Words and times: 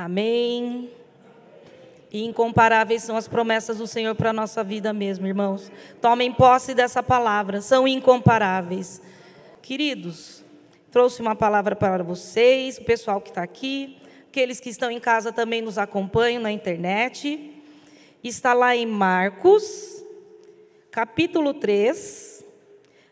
Amém. 0.00 0.90
E 2.10 2.24
incomparáveis 2.24 3.02
são 3.02 3.18
as 3.18 3.28
promessas 3.28 3.76
do 3.76 3.86
Senhor 3.86 4.14
para 4.14 4.30
a 4.30 4.32
nossa 4.32 4.64
vida 4.64 4.94
mesmo, 4.94 5.26
irmãos. 5.26 5.70
Tomem 6.00 6.32
posse 6.32 6.72
dessa 6.74 7.02
palavra, 7.02 7.60
são 7.60 7.86
incomparáveis. 7.86 9.02
Queridos, 9.60 10.42
trouxe 10.90 11.20
uma 11.20 11.36
palavra 11.36 11.76
para 11.76 12.02
vocês, 12.02 12.78
o 12.78 12.84
pessoal 12.84 13.20
que 13.20 13.28
está 13.28 13.42
aqui, 13.42 13.98
aqueles 14.26 14.58
que 14.58 14.70
estão 14.70 14.90
em 14.90 14.98
casa 14.98 15.34
também 15.34 15.60
nos 15.60 15.76
acompanham 15.76 16.40
na 16.40 16.50
internet. 16.50 17.62
Está 18.24 18.54
lá 18.54 18.74
em 18.74 18.86
Marcos, 18.86 20.02
capítulo 20.90 21.52
3. 21.52 22.42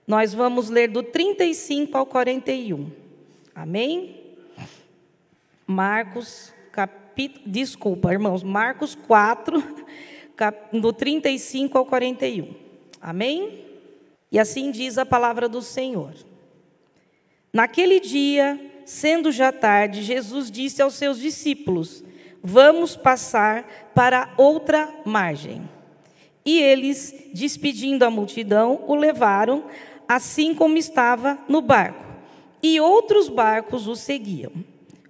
Nós 0.06 0.32
vamos 0.32 0.70
ler 0.70 0.88
do 0.88 1.02
35 1.02 1.98
ao 1.98 2.06
41. 2.06 2.90
Amém? 3.54 4.16
Marcos, 5.66 6.56
capítulo, 7.18 7.44
desculpa, 7.46 8.12
irmãos, 8.12 8.44
Marcos 8.44 8.94
4, 8.94 9.60
cap, 10.36 10.78
do 10.78 10.92
35 10.92 11.76
ao 11.76 11.84
41. 11.84 12.54
Amém? 13.00 13.64
E 14.30 14.38
assim 14.38 14.70
diz 14.70 14.96
a 14.98 15.04
palavra 15.04 15.48
do 15.48 15.60
Senhor. 15.60 16.14
Naquele 17.52 17.98
dia, 17.98 18.60
sendo 18.84 19.32
já 19.32 19.50
tarde, 19.50 20.04
Jesus 20.04 20.48
disse 20.48 20.80
aos 20.80 20.94
seus 20.94 21.18
discípulos: 21.18 22.04
Vamos 22.40 22.94
passar 22.94 23.90
para 23.96 24.32
outra 24.36 24.88
margem. 25.04 25.68
E 26.44 26.60
eles, 26.60 27.12
despedindo 27.34 28.04
a 28.04 28.10
multidão, 28.10 28.84
o 28.86 28.94
levaram, 28.94 29.64
assim 30.06 30.54
como 30.54 30.76
estava 30.76 31.36
no 31.48 31.60
barco. 31.60 32.06
E 32.62 32.78
outros 32.80 33.28
barcos 33.28 33.88
o 33.88 33.96
seguiam. 33.96 34.52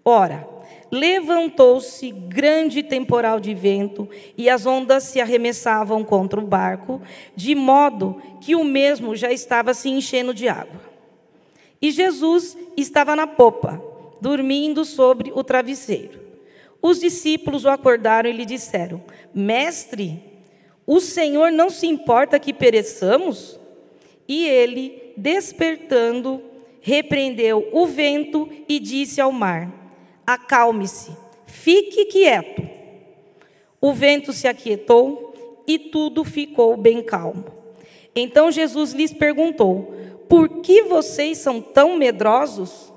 Ora, 0.03 0.58
levantou-se 0.91 2.11
grande 2.11 2.83
temporal 2.83 3.39
de 3.39 3.55
vento 3.55 4.09
e 4.37 4.49
as 4.49 4.67
ondas 4.67 5.05
se 5.05 5.21
arremessavam 5.21 6.03
contra 6.03 6.41
o 6.41 6.47
barco, 6.47 7.01
de 7.37 7.55
modo 7.55 8.21
que 8.41 8.55
o 8.55 8.65
mesmo 8.65 9.15
já 9.15 9.31
estava 9.31 9.75
se 9.75 9.89
enchendo 9.89 10.33
de 10.33 10.49
água. 10.49 10.81
E 11.81 11.91
Jesus 11.91 12.57
estava 12.77 13.15
na 13.15 13.27
popa, 13.27 13.83
dormindo 14.21 14.85
sobre 14.85 15.31
o 15.35 15.45
travesseiro. 15.45 16.19
Os 16.81 17.01
discípulos 17.01 17.65
o 17.65 17.69
acordaram 17.69 18.29
e 18.29 18.33
lhe 18.33 18.45
disseram: 18.45 19.03
Mestre, 19.35 20.23
o 20.87 21.01
Senhor 21.01 21.53
não 21.53 21.71
se 21.71 21.87
importa 21.87 22.39
que 22.39 22.53
pereçamos? 22.53 23.59
E 24.27 24.47
ele, 24.47 25.13
despertando, 25.17 26.43
repreendeu 26.81 27.69
o 27.73 27.87
vento 27.87 28.49
e 28.69 28.79
disse 28.79 29.21
ao 29.21 29.33
mar: 29.33 29.78
Acalme-se, 30.29 31.11
fique 31.47 32.05
quieto. 32.05 32.63
O 33.81 33.95
vento 33.95 34.31
se 34.31 34.47
aquietou 34.47 35.63
e 35.67 35.79
tudo 35.79 36.23
ficou 36.23 36.77
bem 36.77 37.03
calmo. 37.03 37.47
Então 38.15 38.53
Jesus 38.53 38.93
lhes 38.93 39.11
perguntou: 39.11 39.95
Por 40.29 40.61
que 40.61 40.83
vocês 40.83 41.39
são 41.39 41.63
tão 41.63 41.97
medrosos? 41.97 42.93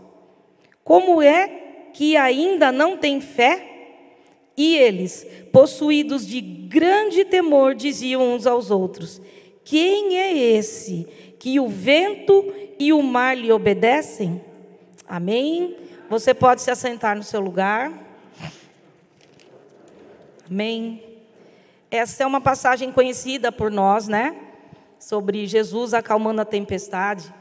Como 0.84 1.22
é 1.22 1.48
que 1.94 2.18
ainda 2.18 2.70
não 2.70 2.98
têm 2.98 3.22
fé? 3.22 3.66
E 4.58 4.76
eles, 4.76 5.26
possuídos 5.54 6.28
de 6.28 6.42
grande 6.42 7.24
temor, 7.24 7.76
diziam 7.76 8.34
uns 8.34 8.46
aos 8.46 8.70
outros: 8.70 9.22
Quem 9.64 10.20
é 10.20 10.38
esse 10.38 11.08
que 11.40 11.62
o 11.62 11.70
vento 11.70 12.54
e 12.78 12.92
o 12.92 13.02
mar 13.02 13.38
lhe 13.38 13.54
obedecem? 13.54 14.42
Amém? 15.08 15.78
Você 16.12 16.34
pode 16.34 16.62
se 16.62 16.70
assentar 16.70 17.16
no 17.16 17.24
seu 17.24 17.40
lugar. 17.40 17.90
Amém. 20.46 21.02
Essa 21.90 22.24
é 22.24 22.26
uma 22.26 22.42
passagem 22.42 22.92
conhecida 22.92 23.50
por 23.50 23.72
nós, 23.72 24.10
né? 24.10 24.36
Sobre 25.00 25.48
Jesus 25.48 25.94
acalmando 25.94 26.42
a 26.42 26.44
tempestade. 26.44 27.34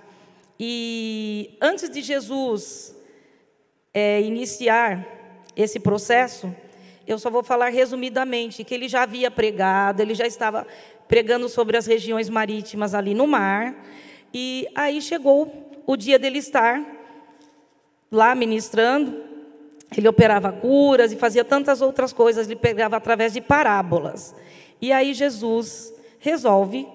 E 0.57 1.59
antes 1.61 1.91
de 1.91 2.01
Jesus 2.01 2.95
é, 3.93 4.21
iniciar 4.21 5.05
esse 5.57 5.81
processo, 5.81 6.55
eu 7.09 7.19
só 7.19 7.29
vou 7.29 7.43
falar 7.43 7.71
resumidamente 7.71 8.63
que 8.63 8.73
ele 8.73 8.87
já 8.87 9.03
havia 9.03 9.33
pregado, 9.33 10.01
ele 10.01 10.15
já 10.15 10.29
estava 10.29 10.65
pregando 11.09 11.49
sobre 11.49 11.77
as 11.77 11.87
regiões 11.87 12.29
marítimas 12.29 12.95
ali 12.95 13.15
no 13.15 13.27
mar. 13.27 13.75
E 14.33 14.69
aí 14.77 15.03
chegou 15.03 15.83
o 15.89 15.97
dia 15.97 16.21
dele 16.21 16.39
estar 16.39 17.00
lá 18.11 18.35
ministrando, 18.35 19.23
ele 19.97 20.09
operava 20.09 20.53
curas 20.53 21.13
e 21.13 21.17
fazia 21.17 21.45
tantas 21.45 21.81
outras 21.81 22.13
coisas, 22.13 22.47
ele 22.47 22.57
pegava 22.57 22.97
através 22.97 23.33
de 23.33 23.41
parábolas. 23.41 24.35
E 24.81 24.93
aí 24.93 25.15
Jesus 25.15 25.93
resolve 26.19 26.87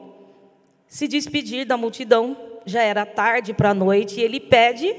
se 0.88 1.08
despedir 1.08 1.66
da 1.66 1.78
multidão, 1.78 2.38
já 2.66 2.82
era 2.82 3.06
tarde 3.06 3.54
para 3.54 3.72
a 3.72 3.74
noite, 3.74 4.20
e 4.20 4.24
ele 4.24 4.40
pede 4.40 4.96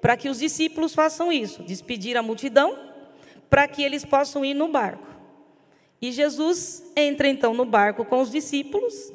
para 0.00 0.16
que 0.16 0.28
os 0.28 0.38
discípulos 0.38 0.94
façam 0.94 1.32
isso, 1.32 1.62
despedir 1.62 2.16
a 2.16 2.22
multidão, 2.22 2.76
para 3.48 3.66
que 3.66 3.82
eles 3.82 4.04
possam 4.04 4.44
ir 4.44 4.54
no 4.54 4.68
barco. 4.68 5.06
E 6.00 6.12
Jesus 6.12 6.84
entra 6.96 7.28
então 7.28 7.54
no 7.54 7.64
barco 7.64 8.04
com 8.04 8.20
os 8.20 8.30
discípulos, 8.30 9.12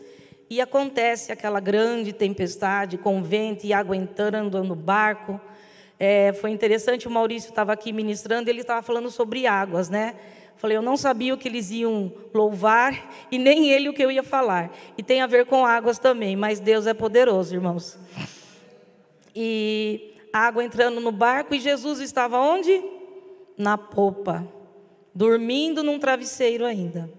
e 0.50 0.62
acontece 0.62 1.32
aquela 1.32 1.60
grande 1.60 2.14
tempestade, 2.14 2.98
com 2.98 3.24
vento 3.24 3.66
e 3.66 3.74
água 3.74 3.96
entrando 3.96 4.64
no 4.64 4.76
barco. 4.76 5.42
É, 6.06 6.34
foi 6.34 6.52
interessante, 6.52 7.08
o 7.08 7.10
Maurício 7.10 7.48
estava 7.48 7.72
aqui 7.72 7.94
ministrando, 7.94 8.50
ele 8.50 8.60
estava 8.60 8.82
falando 8.82 9.10
sobre 9.10 9.48
águas, 9.48 9.90
né? 9.90 10.16
Falei, 10.58 10.76
eu 10.76 10.82
não 10.82 10.98
sabia 10.98 11.34
o 11.34 11.38
que 11.38 11.48
eles 11.48 11.72
iam 11.72 12.12
louvar 12.34 13.10
e 13.32 13.40
nem 13.40 13.70
ele 13.70 13.88
o 13.88 13.94
que 13.94 14.04
eu 14.04 14.12
ia 14.12 14.22
falar. 14.22 14.70
E 14.98 15.02
tem 15.02 15.22
a 15.22 15.28
ver 15.28 15.46
com 15.46 15.66
águas 15.66 15.98
também, 15.98 16.36
mas 16.36 16.60
Deus 16.60 16.88
é 16.88 16.94
poderoso, 16.94 17.56
irmãos. 17.56 17.98
E 19.34 20.14
água 20.34 20.62
entrando 20.66 21.00
no 21.00 21.10
barco 21.10 21.56
e 21.56 21.60
Jesus 21.62 22.02
estava 22.02 22.38
onde? 22.38 22.84
Na 23.58 23.78
popa, 23.78 24.46
dormindo 25.16 25.84
num 25.84 26.00
travesseiro 26.00 26.66
ainda. 26.66 27.10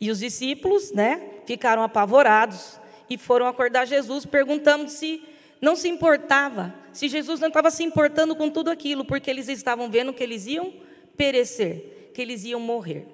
E 0.00 0.10
os 0.10 0.20
discípulos, 0.20 0.90
né, 0.90 1.20
ficaram 1.44 1.82
apavorados 1.82 2.80
e 3.10 3.18
foram 3.18 3.46
acordar 3.46 3.84
Jesus 3.84 4.24
perguntando 4.24 4.88
se 4.88 5.22
não 5.66 5.74
se 5.74 5.88
importava, 5.88 6.72
se 6.92 7.08
Jesus 7.08 7.40
não 7.40 7.48
estava 7.48 7.72
se 7.72 7.82
importando 7.82 8.36
com 8.36 8.48
tudo 8.48 8.70
aquilo, 8.70 9.04
porque 9.04 9.28
eles 9.28 9.48
estavam 9.48 9.90
vendo 9.90 10.12
que 10.12 10.22
eles 10.22 10.46
iam 10.46 10.72
perecer, 11.16 12.12
que 12.14 12.22
eles 12.22 12.44
iam 12.44 12.60
morrer. 12.60 13.04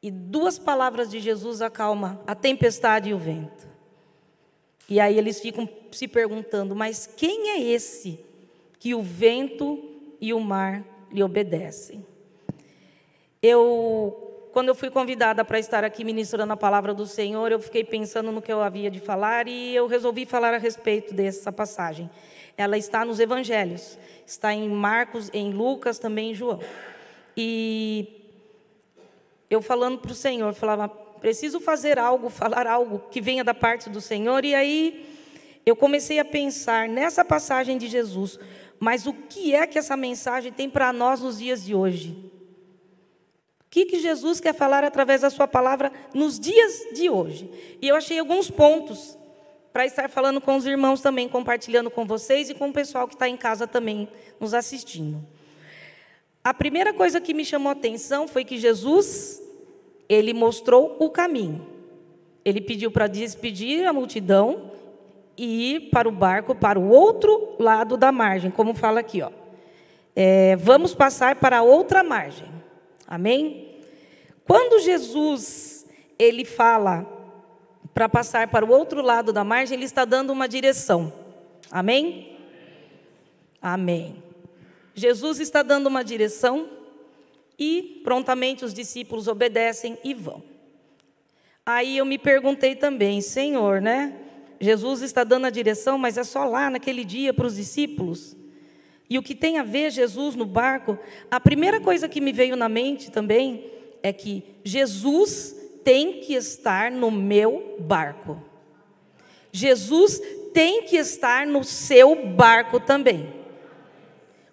E 0.00 0.08
duas 0.08 0.60
palavras 0.60 1.10
de 1.10 1.18
Jesus 1.18 1.60
acalma 1.60 2.22
a 2.24 2.36
tempestade 2.36 3.10
e 3.10 3.14
o 3.14 3.18
vento. 3.18 3.66
E 4.88 5.00
aí 5.00 5.18
eles 5.18 5.40
ficam 5.40 5.68
se 5.90 6.06
perguntando: 6.06 6.76
mas 6.76 7.04
quem 7.04 7.50
é 7.50 7.60
esse 7.60 8.20
que 8.78 8.94
o 8.94 9.02
vento 9.02 9.82
e 10.20 10.32
o 10.32 10.38
mar 10.38 10.84
lhe 11.10 11.20
obedecem? 11.20 12.06
Eu 13.42 14.25
quando 14.56 14.68
eu 14.68 14.74
fui 14.74 14.88
convidada 14.88 15.44
para 15.44 15.58
estar 15.58 15.84
aqui 15.84 16.02
ministrando 16.02 16.50
a 16.50 16.56
palavra 16.56 16.94
do 16.94 17.06
Senhor, 17.06 17.52
eu 17.52 17.60
fiquei 17.60 17.84
pensando 17.84 18.32
no 18.32 18.40
que 18.40 18.50
eu 18.50 18.62
havia 18.62 18.90
de 18.90 18.98
falar 18.98 19.46
e 19.46 19.76
eu 19.76 19.86
resolvi 19.86 20.24
falar 20.24 20.54
a 20.54 20.56
respeito 20.56 21.12
dessa 21.12 21.52
passagem. 21.52 22.08
Ela 22.56 22.78
está 22.78 23.04
nos 23.04 23.20
evangelhos, 23.20 23.98
está 24.26 24.54
em 24.54 24.66
Marcos, 24.66 25.28
em 25.34 25.52
Lucas, 25.52 25.98
também 25.98 26.30
em 26.30 26.34
João. 26.34 26.58
E 27.36 28.32
eu 29.50 29.60
falando 29.60 29.98
para 29.98 30.12
o 30.12 30.14
Senhor, 30.14 30.54
falava, 30.54 30.88
preciso 30.88 31.60
fazer 31.60 31.98
algo, 31.98 32.30
falar 32.30 32.66
algo 32.66 33.02
que 33.10 33.20
venha 33.20 33.44
da 33.44 33.52
parte 33.52 33.90
do 33.90 34.00
Senhor. 34.00 34.42
E 34.42 34.54
aí 34.54 35.06
eu 35.66 35.76
comecei 35.76 36.18
a 36.18 36.24
pensar 36.24 36.88
nessa 36.88 37.22
passagem 37.22 37.76
de 37.76 37.88
Jesus, 37.88 38.40
mas 38.80 39.06
o 39.06 39.12
que 39.12 39.54
é 39.54 39.66
que 39.66 39.78
essa 39.78 39.98
mensagem 39.98 40.50
tem 40.50 40.70
para 40.70 40.94
nós 40.94 41.20
nos 41.20 41.40
dias 41.40 41.62
de 41.62 41.74
hoje? 41.74 42.25
Que, 43.70 43.84
que 43.84 44.00
Jesus 44.00 44.40
quer 44.40 44.54
falar 44.54 44.84
através 44.84 45.20
da 45.20 45.30
sua 45.30 45.46
palavra 45.46 45.92
nos 46.14 46.38
dias 46.38 46.86
de 46.94 47.10
hoje. 47.10 47.50
E 47.80 47.88
eu 47.88 47.96
achei 47.96 48.18
alguns 48.18 48.50
pontos 48.50 49.18
para 49.72 49.84
estar 49.84 50.08
falando 50.08 50.40
com 50.40 50.56
os 50.56 50.64
irmãos 50.66 51.00
também, 51.02 51.28
compartilhando 51.28 51.90
com 51.90 52.06
vocês 52.06 52.48
e 52.48 52.54
com 52.54 52.68
o 52.68 52.72
pessoal 52.72 53.06
que 53.06 53.14
está 53.14 53.28
em 53.28 53.36
casa 53.36 53.66
também 53.66 54.08
nos 54.40 54.54
assistindo. 54.54 55.22
A 56.42 56.54
primeira 56.54 56.94
coisa 56.94 57.20
que 57.20 57.34
me 57.34 57.44
chamou 57.44 57.68
a 57.70 57.72
atenção 57.72 58.26
foi 58.26 58.44
que 58.44 58.56
Jesus, 58.56 59.42
ele 60.08 60.32
mostrou 60.32 60.96
o 60.98 61.10
caminho. 61.10 61.66
Ele 62.44 62.60
pediu 62.60 62.90
para 62.90 63.06
despedir 63.06 63.84
a 63.84 63.92
multidão 63.92 64.70
e 65.36 65.74
ir 65.74 65.80
para 65.90 66.08
o 66.08 66.12
barco, 66.12 66.54
para 66.54 66.78
o 66.78 66.88
outro 66.88 67.56
lado 67.58 67.96
da 67.96 68.10
margem, 68.10 68.50
como 68.50 68.72
fala 68.74 69.00
aqui, 69.00 69.20
ó. 69.20 69.30
É, 70.14 70.56
vamos 70.56 70.94
passar 70.94 71.36
para 71.36 71.58
a 71.58 71.62
outra 71.62 72.02
margem. 72.02 72.55
Amém? 73.06 73.80
Quando 74.44 74.80
Jesus 74.80 75.86
ele 76.18 76.44
fala 76.44 77.06
para 77.94 78.08
passar 78.08 78.48
para 78.48 78.64
o 78.64 78.70
outro 78.70 79.02
lado 79.02 79.32
da 79.32 79.44
margem, 79.44 79.76
ele 79.76 79.84
está 79.84 80.04
dando 80.04 80.32
uma 80.32 80.48
direção. 80.48 81.12
Amém? 81.70 82.38
Amém. 83.60 84.22
Jesus 84.94 85.40
está 85.40 85.62
dando 85.62 85.86
uma 85.86 86.02
direção 86.02 86.70
E 87.58 88.00
prontamente 88.04 88.64
os 88.64 88.74
discípulos 88.74 89.28
obedecem 89.28 89.98
e 90.04 90.12
vão. 90.12 90.42
Aí 91.64 91.96
eu 91.96 92.04
me 92.04 92.18
perguntei 92.18 92.76
também, 92.76 93.20
Senhor, 93.20 93.80
né? 93.80 94.14
Jesus 94.60 95.02
está 95.02 95.24
dando 95.24 95.46
a 95.46 95.50
direção, 95.50 95.98
mas 95.98 96.16
é 96.16 96.24
só 96.24 96.44
lá 96.44 96.70
naquele 96.70 97.04
dia 97.04 97.32
para 97.32 97.46
os 97.46 97.56
discípulos. 97.56 98.36
E 99.08 99.18
o 99.18 99.22
que 99.22 99.34
tem 99.34 99.58
a 99.58 99.62
ver 99.62 99.90
Jesus 99.90 100.34
no 100.34 100.44
barco? 100.44 100.98
A 101.30 101.38
primeira 101.38 101.80
coisa 101.80 102.08
que 102.08 102.20
me 102.20 102.32
veio 102.32 102.56
na 102.56 102.68
mente 102.68 103.10
também 103.10 103.70
é 104.02 104.12
que 104.12 104.42
Jesus 104.64 105.54
tem 105.84 106.20
que 106.20 106.34
estar 106.34 106.90
no 106.90 107.10
meu 107.10 107.76
barco. 107.78 108.42
Jesus 109.52 110.20
tem 110.52 110.82
que 110.82 110.96
estar 110.96 111.46
no 111.46 111.62
seu 111.62 112.26
barco 112.26 112.80
também. 112.80 113.32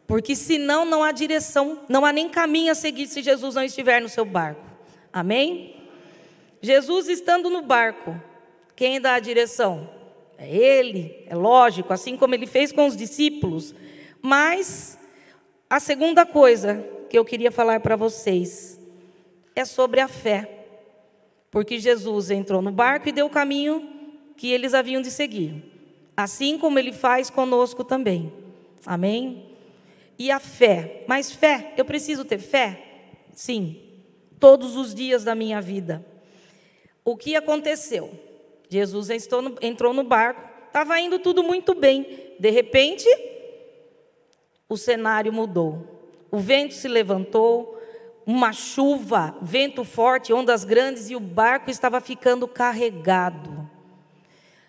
Porque 0.06 0.36
senão 0.36 0.86
não 0.86 1.02
há 1.02 1.12
direção, 1.12 1.80
não 1.90 2.06
há 2.06 2.14
nem 2.14 2.30
caminho 2.30 2.72
a 2.72 2.76
seguir 2.76 3.08
se 3.08 3.22
Jesus 3.22 3.56
não 3.56 3.64
estiver 3.64 4.02
no 4.02 4.10
seu 4.10 4.24
barco. 4.24 4.62
Amém? 5.12 5.76
Jesus 6.62 7.08
estando 7.08 7.50
no 7.50 7.62
barco, 7.62 8.16
quem 8.76 9.02
dá 9.02 9.16
a 9.16 9.20
direção? 9.20 9.90
É 10.38 10.48
Ele, 10.56 11.26
é 11.28 11.36
lógico, 11.36 11.92
assim 11.94 12.16
como 12.16 12.36
ele 12.36 12.46
fez 12.46 12.72
com 12.72 12.86
os 12.86 12.96
discípulos. 12.96 13.74
Mas 14.25 14.98
a 15.70 15.81
segunda 15.81 16.25
coisa 16.25 16.81
que 17.10 17.18
eu 17.20 17.25
queria 17.25 17.52
falar 17.52 17.81
para 17.81 17.98
vocês 17.98 18.80
é 19.54 19.66
sobre 19.66 20.00
a 20.00 20.08
fé. 20.08 20.66
Porque 21.52 21.78
Jesus 21.78 22.31
entrou 22.31 22.62
no 22.62 22.72
barco 22.72 23.10
e 23.10 23.12
deu 23.12 23.25
o 23.25 23.30
caminho 23.30 23.86
que 24.38 24.50
eles 24.50 24.74
haviam 24.74 25.02
de 25.02 25.12
seguir. 25.12 25.62
Assim 26.16 26.58
como 26.58 26.80
ele 26.80 26.94
faz 26.94 27.30
conosco 27.30 27.84
também. 27.84 28.31
Amém? 28.86 29.46
E 30.18 30.31
a 30.31 30.40
fé. 30.40 31.04
Mas 31.06 31.30
fé, 31.30 31.74
eu 31.75 31.84
preciso 31.84 32.24
ter 32.24 32.40
fé? 32.40 32.81
Sim. 33.34 33.78
Todos 34.40 34.78
os 34.78 34.96
dias 34.96 35.25
da 35.25 35.36
minha 35.36 35.60
vida. 35.60 36.06
O 37.04 37.18
que 37.18 37.36
aconteceu? 37.36 38.10
Jesus 38.70 39.10
entrou 39.62 39.94
no 39.94 40.04
barco, 40.04 40.68
estava 40.68 40.98
indo 40.98 41.20
tudo 41.20 41.44
muito 41.44 41.75
bem. 41.75 42.36
De 42.40 42.50
repente, 42.50 43.06
o 44.74 44.78
cenário 44.78 45.31
mudou. 45.31 45.88
O 46.30 46.38
vento 46.38 46.74
se 46.74 46.88
levantou, 46.88 47.80
uma 48.25 48.52
chuva, 48.52 49.36
vento 49.42 49.84
forte, 49.84 50.34
ondas 50.34 50.64
grandes 50.64 51.10
e 51.10 51.16
o 51.16 51.20
barco 51.20 51.70
estava 51.70 52.00
ficando 52.02 52.48
carregado. 52.48 53.70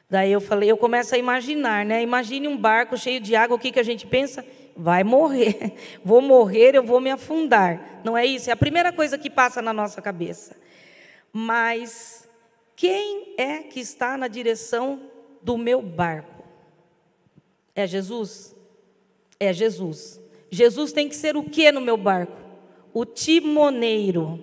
Daí 0.09 0.31
eu 0.31 0.41
falei, 0.41 0.71
eu 0.71 0.77
começo 0.77 1.15
a 1.15 1.19
imaginar, 1.19 1.85
né? 1.85 2.03
Imagine 2.03 2.47
um 2.47 2.57
barco 2.57 2.97
cheio 2.97 3.21
de 3.21 3.35
água, 3.35 3.57
o 3.57 3.59
que, 3.59 3.73
que 3.73 3.81
a 3.81 3.85
gente 3.85 4.07
pensa? 4.07 4.45
Vai 4.77 5.03
morrer, 5.03 5.75
vou 6.05 6.21
morrer, 6.21 6.75
eu 6.75 6.83
vou 6.83 7.01
me 7.01 7.11
afundar. 7.11 8.01
Não 8.05 8.17
é 8.17 8.27
isso? 8.27 8.51
É 8.51 8.53
a 8.53 8.57
primeira 8.57 8.93
coisa 8.93 9.17
que 9.17 9.31
passa 9.31 9.63
na 9.63 9.73
nossa 9.73 10.03
cabeça. 10.03 10.57
Mas 11.33 12.29
quem 12.77 13.35
é 13.39 13.59
que 13.59 13.81
está 13.81 14.17
na 14.17 14.29
direção 14.29 15.11
do 15.43 15.57
meu 15.57 15.81
barco? 15.81 16.45
É 17.75 17.87
Jesus? 17.87 18.54
É 19.39 19.53
Jesus. 19.53 20.21
Jesus 20.51 20.93
tem 20.93 21.09
que 21.09 21.17
ser 21.17 21.37
o 21.37 21.43
que 21.43 21.71
no 21.73 21.81
meu 21.81 21.97
barco? 21.97 22.37
O 22.93 23.05
timoneiro. 23.05 24.41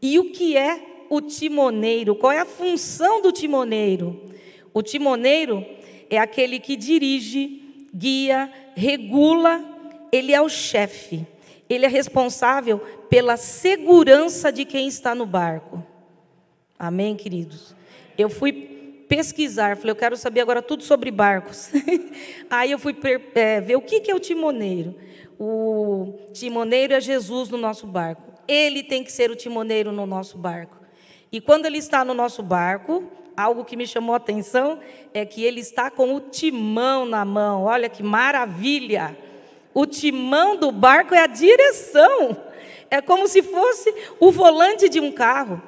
E 0.00 0.18
o 0.18 0.30
que 0.30 0.56
é 0.56 1.06
o 1.08 1.20
timoneiro? 1.20 2.14
Qual 2.14 2.32
é 2.32 2.38
a 2.38 2.46
função 2.46 3.22
do 3.22 3.32
timoneiro? 3.32 4.20
O 4.72 4.82
timoneiro 4.82 5.64
é 6.08 6.18
aquele 6.18 6.58
que 6.58 6.76
dirige, 6.76 7.62
guia, 7.94 8.52
regula, 8.74 9.64
ele 10.12 10.32
é 10.32 10.40
o 10.40 10.48
chefe. 10.48 11.26
Ele 11.68 11.86
é 11.86 11.88
responsável 11.88 12.78
pela 13.08 13.36
segurança 13.36 14.52
de 14.52 14.64
quem 14.64 14.88
está 14.88 15.14
no 15.14 15.24
barco. 15.24 15.84
Amém, 16.78 17.14
queridos? 17.14 17.74
Eu 18.18 18.28
fui 18.28 18.52
pesquisar, 19.10 19.76
falei, 19.76 19.90
eu 19.90 19.96
quero 19.96 20.16
saber 20.16 20.40
agora 20.40 20.62
tudo 20.62 20.84
sobre 20.84 21.10
barcos. 21.10 21.68
Aí 22.48 22.70
eu 22.70 22.78
fui 22.78 22.96
é, 23.34 23.60
ver 23.60 23.74
o 23.74 23.80
que, 23.80 23.98
que 23.98 24.08
é 24.08 24.14
o 24.14 24.20
timoneiro. 24.20 24.94
O 25.36 26.14
timoneiro 26.32 26.94
é 26.94 27.00
Jesus 27.00 27.48
no 27.48 27.58
nosso 27.58 27.88
barco. 27.88 28.22
Ele 28.46 28.84
tem 28.84 29.02
que 29.02 29.10
ser 29.10 29.28
o 29.28 29.34
timoneiro 29.34 29.90
no 29.90 30.06
nosso 30.06 30.38
barco. 30.38 30.78
E 31.32 31.40
quando 31.40 31.66
ele 31.66 31.78
está 31.78 32.04
no 32.04 32.14
nosso 32.14 32.40
barco, 32.40 33.02
algo 33.36 33.64
que 33.64 33.76
me 33.76 33.84
chamou 33.84 34.14
a 34.14 34.18
atenção 34.18 34.78
é 35.12 35.26
que 35.26 35.42
ele 35.42 35.58
está 35.58 35.90
com 35.90 36.14
o 36.14 36.20
timão 36.20 37.04
na 37.04 37.24
mão. 37.24 37.64
Olha 37.64 37.88
que 37.88 38.04
maravilha! 38.04 39.18
O 39.74 39.86
timão 39.86 40.56
do 40.56 40.70
barco 40.70 41.16
é 41.16 41.22
a 41.22 41.26
direção. 41.26 42.36
É 42.88 43.00
como 43.00 43.26
se 43.26 43.42
fosse 43.42 43.92
o 44.20 44.30
volante 44.30 44.88
de 44.88 45.00
um 45.00 45.10
carro. 45.10 45.60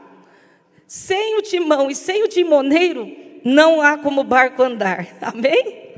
Sem 0.86 1.38
o 1.38 1.42
timão 1.42 1.90
e 1.90 1.94
sem 1.94 2.22
o 2.22 2.28
timoneiro, 2.28 3.22
não 3.44 3.80
há 3.80 3.98
como 3.98 4.24
barco 4.24 4.62
andar. 4.62 5.06
Amém? 5.20 5.92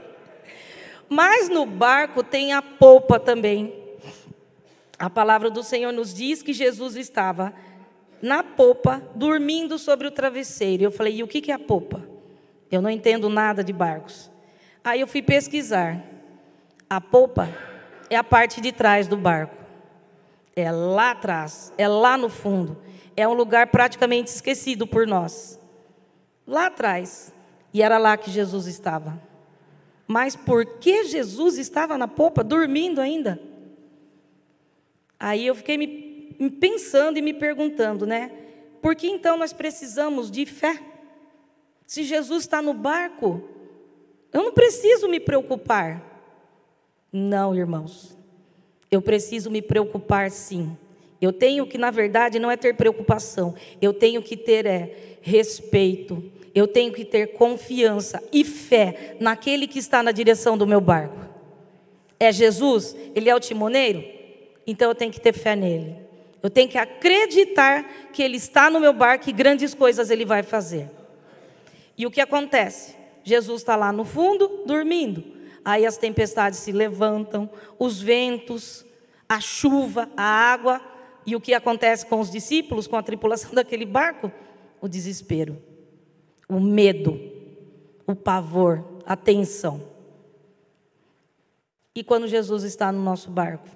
Mas 1.09 1.49
no 1.49 1.67
barco 1.67 2.23
tem 2.23 2.53
a 2.53 2.63
polpa 2.63 3.19
também. 3.21 3.73
A 4.99 5.11
palavra 5.11 5.51
do 5.51 5.63
Senhor 5.63 5.93
nos 5.93 6.15
diz 6.15 6.43
que 6.43 6.53
Jesus 6.53 6.97
estava 6.97 7.53
na 8.23 8.43
popa, 8.43 9.03
dormindo 9.15 9.79
sobre 9.79 10.07
o 10.07 10.11
travesseiro. 10.11 10.85
Eu 10.85 10.91
falei, 10.91 11.17
e 11.17 11.23
o 11.23 11.29
que 11.29 11.51
é 11.51 11.55
a 11.55 11.59
popa? 11.59 12.03
Eu 12.71 12.81
não 12.81 12.89
entendo 12.89 13.29
nada 13.29 13.63
de 13.63 13.73
barcos. 13.73 14.31
Aí 14.83 15.01
eu 15.01 15.07
fui 15.07 15.21
pesquisar. 15.21 16.03
A 16.89 17.01
popa 17.01 17.49
é 18.09 18.17
a 18.17 18.25
parte 18.25 18.61
de 18.61 18.73
trás 18.73 19.07
do 19.07 19.17
barco. 19.17 19.57
É 20.57 20.71
lá 20.71 21.11
atrás, 21.11 21.73
é 21.77 21.87
lá 21.87 22.17
no 22.17 22.29
fundo 22.29 22.79
é 23.17 23.27
um 23.27 23.35
lugar 23.35 23.69
praticamente 23.69 24.31
esquecido 24.31 24.87
por 24.87 25.07
nós. 25.07 25.61
Lá 26.47 26.67
atrás. 26.67 27.33
E 27.75 27.83
era 27.83 27.99
lá 27.99 28.17
que 28.17 28.31
Jesus 28.31 28.69
estava. 28.69 29.21
Mas 30.07 30.37
por 30.37 30.65
que 30.79 31.05
Jesus 31.05 31.59
estava 31.59 31.99
na 31.99 32.07
popa, 32.07 32.45
dormindo 32.45 33.01
ainda? 33.01 33.41
Aí 35.19 35.45
eu 35.45 35.57
fiquei 35.57 35.77
me 35.77 36.51
pensando 36.51 37.19
e 37.19 37.23
me 37.23 37.35
perguntando, 37.35 38.07
né? 38.07 38.31
Por 38.81 38.95
que 38.95 39.09
então 39.09 39.37
nós 39.37 39.53
precisamos 39.53 40.31
de 40.31 40.47
fé? 40.47 40.81
Se 41.87 42.05
Jesus 42.05 42.45
está 42.45 42.63
no 42.63 42.73
barco, 42.73 43.43
eu 44.33 44.43
não 44.43 44.53
preciso 44.53 45.09
me 45.09 45.19
preocupar. 45.19 46.03
Não, 47.13 47.55
irmãos. 47.57 48.17
Eu 48.91 49.03
preciso 49.03 49.51
me 49.51 49.61
preocupar 49.61 50.31
sim. 50.31 50.77
Eu 51.21 51.33
tenho 51.33 51.67
que, 51.67 51.79
na 51.79 51.91
verdade, 51.91 52.39
não 52.39 52.51
é 52.51 52.57
ter 52.57 52.77
preocupação, 52.77 53.55
eu 53.81 53.95
tenho 53.95 54.23
que 54.23 54.37
ter 54.37 54.67
é, 54.67 55.17
respeito, 55.23 56.23
eu 56.55 56.69
tenho 56.69 56.93
que 56.93 57.05
ter 57.05 57.33
confiança 57.33 58.23
e 58.33 58.45
fé 58.45 59.17
naquele 59.19 59.67
que 59.67 59.79
está 59.79 60.03
na 60.03 60.13
direção 60.13 60.57
do 60.57 60.67
meu 60.67 60.81
barco. 60.81 61.19
É 62.21 62.31
Jesus? 62.31 62.95
Ele 63.15 63.29
é 63.29 63.35
o 63.35 63.41
timoneiro? 63.41 64.05
Então 64.67 64.89
eu 64.89 64.95
tenho 64.95 65.11
que 65.11 65.21
ter 65.21 65.33
fé 65.33 65.57
nele. 65.57 65.97
Eu 66.43 66.51
tenho 66.51 66.69
que 66.69 66.79
acreditar 66.79 68.11
que 68.13 68.23
ele 68.23 68.37
está 68.37 68.71
no 68.71 68.79
meu 68.79 68.93
barco 68.93 69.29
e 69.29 69.33
grandes 69.33 69.75
coisas 69.75 70.11
ele 70.11 70.25
vai 70.25 70.43
fazer. 70.43 70.91
E 71.99 72.07
o 72.07 72.11
que 72.11 72.21
acontece? 72.21 72.95
Jesus 73.25 73.63
está 73.63 73.75
lá 73.75 73.91
no 73.93 74.05
fundo, 74.05 74.63
dormindo. 74.67 75.25
Aí 75.65 75.87
as 75.87 75.97
tempestades 75.97 76.59
se 76.59 76.71
levantam, 76.71 77.51
os 77.79 78.01
ventos, 78.01 78.85
a 79.29 79.41
chuva, 79.41 80.09
a 80.17 80.23
água 80.23 80.81
e 81.27 81.35
o 81.35 81.41
que 81.41 81.55
acontece 81.55 82.05
com 82.05 82.21
os 82.21 82.31
discípulos, 82.31 82.87
com 82.87 82.97
a 82.97 83.03
tripulação 83.03 83.51
daquele 83.55 83.87
barco? 83.87 84.31
O 84.81 84.87
desespero, 84.87 85.57
o 86.49 86.61
medo, 86.61 87.19
o 88.07 88.15
pavor, 88.15 88.85
a 89.07 89.17
tensão. 89.17 89.81
E 91.95 92.03
quando 92.03 92.27
Jesus 92.27 92.65
está 92.65 92.91
no 92.91 93.03
nosso 93.03 93.31
barco? 93.31 93.69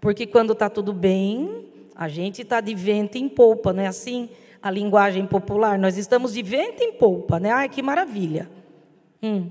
Porque 0.00 0.26
quando 0.26 0.54
está 0.54 0.70
tudo 0.70 0.92
bem, 0.92 1.66
a 1.94 2.08
gente 2.08 2.42
está 2.42 2.60
de 2.60 2.74
vento 2.74 3.18
em 3.18 3.28
polpa, 3.28 3.72
não 3.72 3.82
é 3.82 3.86
assim? 3.86 4.30
A 4.62 4.70
linguagem 4.70 5.26
popular, 5.26 5.78
nós 5.78 5.96
estamos 5.98 6.32
de 6.32 6.42
vento 6.42 6.82
em 6.82 6.92
polpa, 6.92 7.38
né? 7.38 7.50
Ai, 7.50 7.68
que 7.68 7.82
maravilha. 7.82 8.50
Hum. 9.22 9.50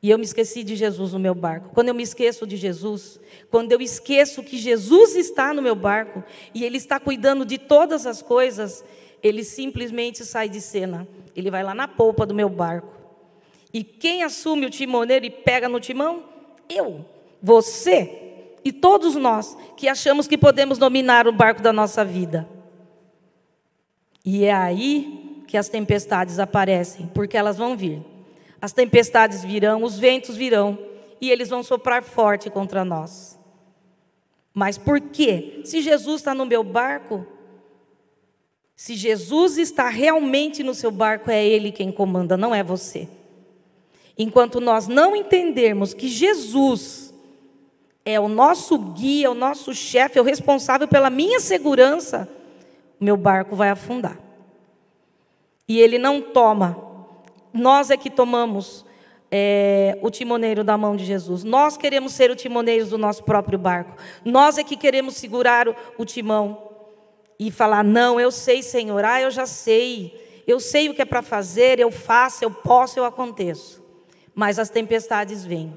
E 0.00 0.10
eu 0.10 0.18
me 0.18 0.24
esqueci 0.24 0.62
de 0.62 0.76
Jesus 0.76 1.12
no 1.12 1.18
meu 1.18 1.34
barco. 1.34 1.70
Quando 1.74 1.88
eu 1.88 1.94
me 1.94 2.04
esqueço 2.04 2.46
de 2.46 2.56
Jesus, 2.56 3.18
quando 3.50 3.72
eu 3.72 3.80
esqueço 3.80 4.44
que 4.44 4.56
Jesus 4.56 5.16
está 5.16 5.52
no 5.52 5.60
meu 5.60 5.74
barco 5.74 6.22
e 6.54 6.64
Ele 6.64 6.76
está 6.76 7.00
cuidando 7.00 7.44
de 7.44 7.58
todas 7.58 8.06
as 8.06 8.22
coisas, 8.22 8.84
Ele 9.22 9.44
simplesmente 9.44 10.24
sai 10.24 10.48
de 10.48 10.60
cena. 10.60 11.06
Ele 11.34 11.50
vai 11.50 11.62
lá 11.62 11.74
na 11.74 11.88
polpa 11.88 12.24
do 12.24 12.34
meu 12.34 12.48
barco. 12.48 12.96
E 13.72 13.84
quem 13.84 14.22
assume 14.22 14.66
o 14.66 14.70
timoneiro 14.70 15.26
e 15.26 15.30
pega 15.30 15.68
no 15.68 15.80
timão? 15.80 16.24
Eu, 16.68 17.04
você 17.42 18.28
e 18.64 18.72
todos 18.72 19.14
nós 19.14 19.56
que 19.76 19.88
achamos 19.88 20.26
que 20.26 20.36
podemos 20.36 20.78
dominar 20.78 21.26
o 21.26 21.32
barco 21.32 21.62
da 21.62 21.72
nossa 21.72 22.04
vida. 22.04 22.48
E 24.24 24.44
é 24.44 24.52
aí 24.52 25.42
que 25.46 25.56
as 25.56 25.68
tempestades 25.68 26.38
aparecem, 26.38 27.10
porque 27.14 27.36
elas 27.36 27.56
vão 27.56 27.76
vir. 27.76 28.02
As 28.60 28.72
tempestades 28.72 29.42
virão, 29.42 29.82
os 29.82 29.98
ventos 29.98 30.36
virão, 30.36 30.78
e 31.20 31.30
eles 31.30 31.48
vão 31.48 31.62
soprar 31.62 32.02
forte 32.02 32.50
contra 32.50 32.84
nós. 32.84 33.38
Mas 34.52 34.76
por 34.76 35.00
quê? 35.00 35.62
Se 35.64 35.80
Jesus 35.80 36.20
está 36.20 36.34
no 36.34 36.44
meu 36.44 36.62
barco, 36.62 37.26
se 38.78 38.94
Jesus 38.94 39.58
está 39.58 39.88
realmente 39.88 40.62
no 40.62 40.72
seu 40.72 40.92
barco, 40.92 41.32
é 41.32 41.44
Ele 41.44 41.72
quem 41.72 41.90
comanda, 41.90 42.36
não 42.36 42.54
é 42.54 42.62
você. 42.62 43.08
Enquanto 44.16 44.60
nós 44.60 44.86
não 44.86 45.16
entendermos 45.16 45.92
que 45.92 46.06
Jesus 46.06 47.12
é 48.04 48.20
o 48.20 48.28
nosso 48.28 48.78
guia, 48.78 49.32
o 49.32 49.34
nosso 49.34 49.74
chefe, 49.74 50.16
é 50.16 50.22
o 50.22 50.24
responsável 50.24 50.86
pela 50.86 51.10
minha 51.10 51.40
segurança, 51.40 52.28
o 53.00 53.04
meu 53.04 53.16
barco 53.16 53.56
vai 53.56 53.68
afundar. 53.68 54.16
E 55.66 55.80
Ele 55.80 55.98
não 55.98 56.22
toma, 56.22 56.78
nós 57.52 57.90
é 57.90 57.96
que 57.96 58.08
tomamos 58.08 58.86
é, 59.28 59.98
o 60.00 60.08
timoneiro 60.08 60.62
da 60.62 60.78
mão 60.78 60.94
de 60.94 61.04
Jesus. 61.04 61.42
Nós 61.42 61.76
queremos 61.76 62.12
ser 62.12 62.30
o 62.30 62.36
timoneiro 62.36 62.86
do 62.86 62.96
nosso 62.96 63.24
próprio 63.24 63.58
barco. 63.58 63.96
Nós 64.24 64.56
é 64.56 64.62
que 64.62 64.76
queremos 64.76 65.16
segurar 65.16 65.66
o, 65.66 65.74
o 65.98 66.04
timão 66.04 66.68
e 67.38 67.50
falar: 67.50 67.84
Não, 67.84 68.18
eu 68.18 68.30
sei, 68.30 68.62
Senhor, 68.62 69.04
ah, 69.04 69.20
eu 69.20 69.30
já 69.30 69.46
sei. 69.46 70.26
Eu 70.46 70.58
sei 70.58 70.88
o 70.88 70.94
que 70.94 71.02
é 71.02 71.04
para 71.04 71.20
fazer, 71.20 71.78
eu 71.78 71.90
faço, 71.90 72.42
eu 72.42 72.50
posso, 72.50 72.98
eu 72.98 73.04
aconteço. 73.04 73.84
Mas 74.34 74.58
as 74.58 74.70
tempestades 74.70 75.44
vêm. 75.44 75.76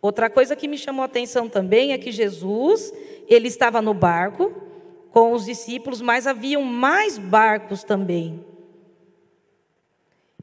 Outra 0.00 0.30
coisa 0.30 0.54
que 0.54 0.68
me 0.68 0.78
chamou 0.78 1.02
a 1.02 1.06
atenção 1.06 1.48
também 1.48 1.92
é 1.92 1.98
que 1.98 2.12
Jesus, 2.12 2.92
ele 3.26 3.48
estava 3.48 3.82
no 3.82 3.92
barco 3.92 4.52
com 5.10 5.32
os 5.32 5.46
discípulos, 5.46 6.00
mas 6.00 6.26
haviam 6.26 6.62
mais 6.62 7.18
barcos 7.18 7.82
também. 7.82 8.44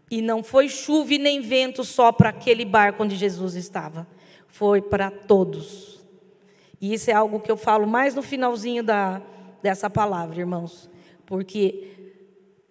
E 0.10 0.22
não 0.22 0.44
foi 0.44 0.68
chuva 0.68 1.14
e 1.14 1.18
nem 1.18 1.40
vento 1.40 1.86
só 1.86 2.12
para 2.12 2.30
aquele 2.30 2.66
barco 2.66 3.04
onde 3.04 3.16
Jesus 3.16 3.56
estava, 3.56 4.06
foi 4.48 4.82
para 4.82 5.10
todos. 5.10 6.02
E 6.82 6.94
isso 6.94 7.10
é 7.10 7.14
algo 7.14 7.40
que 7.40 7.52
eu 7.52 7.56
falo 7.56 7.88
mais 7.88 8.14
no 8.14 8.22
finalzinho 8.22 8.84
da, 8.84 9.22
dessa 9.62 9.90
palavra, 9.90 10.40
irmãos, 10.40 10.90
porque 11.26 12.14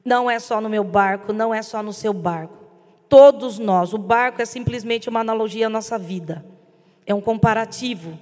não 0.05 0.31
é 0.31 0.39
só 0.39 0.61
no 0.61 0.69
meu 0.69 0.85
barco, 0.85 1.33
não 1.33 1.55
é 1.55 1.63
só 1.63 1.83
no 1.83 1.93
seu 1.93 2.13
barco. 2.13 2.59
Todos 3.09 3.59
nós, 3.59 3.93
o 3.93 3.99
barco 3.99 4.41
é 4.41 4.45
simplesmente 4.45 5.09
uma 5.09 5.21
analogia 5.21 5.67
à 5.67 5.71
nossa 5.71 5.99
vida, 5.99 6.45
é 7.07 7.15
um 7.15 7.21
comparativo 7.21 8.19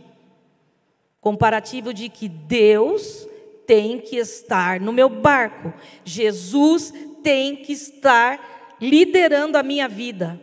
comparativo 1.21 1.93
de 1.93 2.09
que 2.09 2.29
Deus 2.29 3.29
tem 3.67 4.01
que 4.01 4.17
estar 4.17 4.81
no 4.81 4.93
meu 4.93 5.09
barco, 5.09 5.75
Jesus 6.05 6.93
tem 7.23 7.57
que 7.57 7.73
estar 7.73 8.77
liderando 8.81 9.59
a 9.59 9.63
minha 9.63 9.89
vida. 9.89 10.41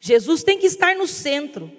Jesus 0.00 0.42
tem 0.42 0.58
que 0.58 0.66
estar 0.66 0.96
no 0.96 1.06
centro. 1.06 1.70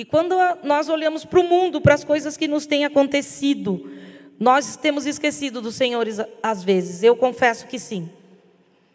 E 0.00 0.04
quando 0.06 0.34
nós 0.62 0.88
olhamos 0.88 1.26
para 1.26 1.40
o 1.40 1.42
mundo, 1.42 1.78
para 1.78 1.92
as 1.92 2.02
coisas 2.02 2.34
que 2.34 2.48
nos 2.48 2.64
têm 2.64 2.86
acontecido, 2.86 3.92
nós 4.38 4.74
temos 4.74 5.04
esquecido 5.04 5.60
dos 5.60 5.74
senhores 5.74 6.18
às 6.42 6.64
vezes. 6.64 7.02
Eu 7.02 7.14
confesso 7.14 7.66
que 7.66 7.78
sim. 7.78 8.08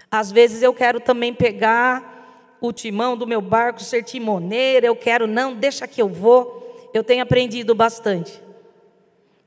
Às 0.09 0.31
vezes 0.31 0.63
eu 0.63 0.73
quero 0.73 0.99
também 0.99 1.31
pegar 1.31 2.57
o 2.59 2.73
timão 2.73 3.15
do 3.15 3.27
meu 3.27 3.39
barco, 3.39 3.83
ser 3.83 4.01
timoneira, 4.01 4.87
eu 4.87 4.95
quero, 4.95 5.27
não, 5.27 5.53
deixa 5.53 5.87
que 5.87 6.01
eu 6.01 6.09
vou. 6.09 6.89
Eu 6.91 7.03
tenho 7.03 7.21
aprendido 7.21 7.75
bastante. 7.75 8.41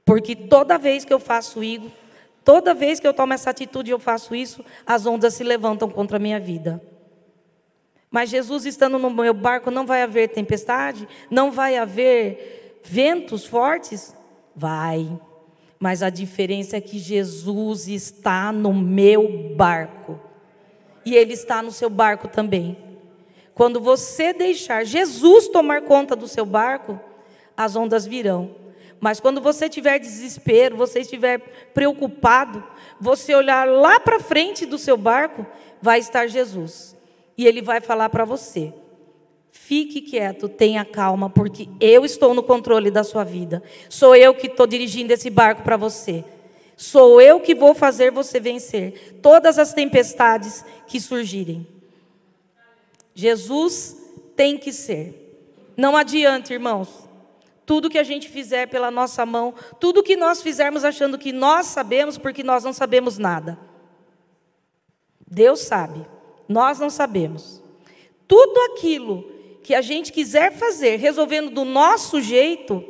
Porque 0.04 0.36
toda 0.36 0.78
vez 0.78 1.04
que 1.04 1.12
eu 1.12 1.18
faço 1.18 1.64
isso, 1.64 1.90
Toda 2.44 2.72
vez 2.72 2.98
que 2.98 3.06
eu 3.06 3.12
tomo 3.12 3.34
essa 3.34 3.50
atitude 3.50 3.90
e 3.90 3.92
eu 3.92 3.98
faço 3.98 4.34
isso, 4.34 4.64
as 4.86 5.04
ondas 5.04 5.34
se 5.34 5.44
levantam 5.44 5.90
contra 5.90 6.16
a 6.16 6.18
minha 6.18 6.40
vida. 6.40 6.80
Mas 8.10 8.30
Jesus 8.30 8.64
estando 8.64 8.98
no 8.98 9.10
meu 9.10 9.34
barco, 9.34 9.70
não 9.70 9.84
vai 9.84 10.02
haver 10.02 10.28
tempestade? 10.28 11.06
Não 11.30 11.50
vai 11.50 11.76
haver 11.76 12.80
ventos 12.82 13.44
fortes? 13.44 14.14
Vai. 14.56 15.08
Mas 15.78 16.02
a 16.02 16.10
diferença 16.10 16.76
é 16.76 16.80
que 16.80 16.98
Jesus 16.98 17.86
está 17.86 18.50
no 18.50 18.72
meu 18.72 19.52
barco. 19.54 20.18
E 21.04 21.14
Ele 21.14 21.34
está 21.34 21.62
no 21.62 21.70
seu 21.70 21.90
barco 21.90 22.28
também. 22.28 22.76
Quando 23.54 23.80
você 23.80 24.32
deixar 24.32 24.84
Jesus 24.84 25.48
tomar 25.48 25.82
conta 25.82 26.16
do 26.16 26.26
seu 26.26 26.46
barco, 26.46 26.98
as 27.56 27.76
ondas 27.76 28.06
virão. 28.06 28.54
Mas 29.00 29.20
quando 29.20 29.40
você 29.40 29.68
tiver 29.68 29.98
desespero, 29.98 30.76
você 30.76 31.00
estiver 31.00 31.38
preocupado, 31.72 32.64
você 33.00 33.34
olhar 33.34 33.68
lá 33.68 34.00
para 34.00 34.18
frente 34.18 34.66
do 34.66 34.78
seu 34.78 34.96
barco, 34.96 35.46
vai 35.80 35.98
estar 36.00 36.26
Jesus. 36.26 36.97
E 37.38 37.46
ele 37.46 37.62
vai 37.62 37.80
falar 37.80 38.10
para 38.10 38.24
você: 38.24 38.74
fique 39.52 40.02
quieto, 40.02 40.48
tenha 40.48 40.84
calma, 40.84 41.30
porque 41.30 41.68
eu 41.80 42.04
estou 42.04 42.34
no 42.34 42.42
controle 42.42 42.90
da 42.90 43.04
sua 43.04 43.22
vida. 43.22 43.62
Sou 43.88 44.14
eu 44.16 44.34
que 44.34 44.48
estou 44.48 44.66
dirigindo 44.66 45.12
esse 45.12 45.30
barco 45.30 45.62
para 45.62 45.76
você. 45.76 46.24
Sou 46.76 47.20
eu 47.20 47.40
que 47.40 47.54
vou 47.54 47.74
fazer 47.74 48.10
você 48.10 48.38
vencer 48.38 49.18
todas 49.22 49.58
as 49.58 49.72
tempestades 49.72 50.64
que 50.86 51.00
surgirem. 51.00 51.66
Jesus 53.14 53.96
tem 54.36 54.58
que 54.58 54.72
ser. 54.72 55.24
Não 55.76 55.96
adianta, 55.96 56.52
irmãos 56.52 57.08
tudo 57.68 57.90
que 57.90 57.98
a 57.98 58.02
gente 58.02 58.30
fizer 58.30 58.66
pela 58.66 58.90
nossa 58.90 59.26
mão, 59.26 59.52
tudo 59.78 60.02
que 60.02 60.16
nós 60.16 60.40
fizermos 60.40 60.86
achando 60.86 61.18
que 61.18 61.32
nós 61.32 61.66
sabemos, 61.66 62.16
porque 62.16 62.42
nós 62.42 62.64
não 62.64 62.72
sabemos 62.72 63.18
nada. 63.18 63.58
Deus 65.30 65.60
sabe, 65.60 66.06
nós 66.48 66.78
não 66.78 66.88
sabemos. 66.88 67.62
Tudo 68.26 68.58
aquilo 68.72 69.24
que 69.62 69.74
a 69.74 69.82
gente 69.82 70.12
quiser 70.12 70.52
fazer, 70.52 70.96
resolvendo 70.96 71.50
do 71.50 71.64
nosso 71.64 72.20
jeito, 72.20 72.82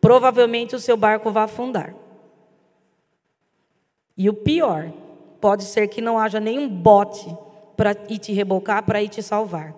provavelmente 0.00 0.74
o 0.74 0.80
seu 0.80 0.96
barco 0.96 1.30
vai 1.30 1.44
afundar. 1.44 1.94
E 4.16 4.28
o 4.28 4.34
pior, 4.34 4.92
pode 5.40 5.64
ser 5.64 5.88
que 5.88 6.00
não 6.00 6.18
haja 6.18 6.38
nenhum 6.38 6.68
bote 6.68 7.34
para 7.76 7.96
ir 8.08 8.18
te 8.18 8.32
rebocar, 8.32 8.84
para 8.84 9.02
ir 9.02 9.08
te 9.08 9.22
salvar. 9.22 9.74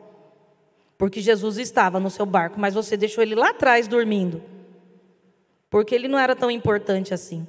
Porque 0.98 1.20
Jesus 1.20 1.58
estava 1.58 2.00
no 2.00 2.10
seu 2.10 2.26
barco, 2.26 2.60
mas 2.60 2.74
você 2.74 2.96
deixou 2.96 3.22
ele 3.22 3.34
lá 3.34 3.50
atrás 3.50 3.86
dormindo. 3.86 4.42
Porque 5.70 5.94
ele 5.94 6.08
não 6.08 6.18
era 6.18 6.34
tão 6.34 6.50
importante 6.50 7.14
assim. 7.14 7.46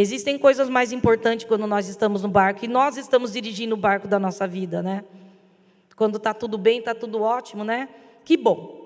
Existem 0.00 0.38
coisas 0.38 0.70
mais 0.70 0.92
importantes 0.92 1.44
quando 1.44 1.66
nós 1.66 1.86
estamos 1.86 2.22
no 2.22 2.28
barco 2.28 2.64
e 2.64 2.68
nós 2.68 2.96
estamos 2.96 3.34
dirigindo 3.34 3.74
o 3.74 3.78
barco 3.78 4.08
da 4.08 4.18
nossa 4.18 4.46
vida, 4.46 4.82
né? 4.82 5.04
Quando 5.94 6.16
está 6.16 6.32
tudo 6.32 6.56
bem, 6.56 6.78
está 6.78 6.94
tudo 6.94 7.20
ótimo, 7.20 7.64
né? 7.64 7.86
Que 8.24 8.34
bom. 8.34 8.80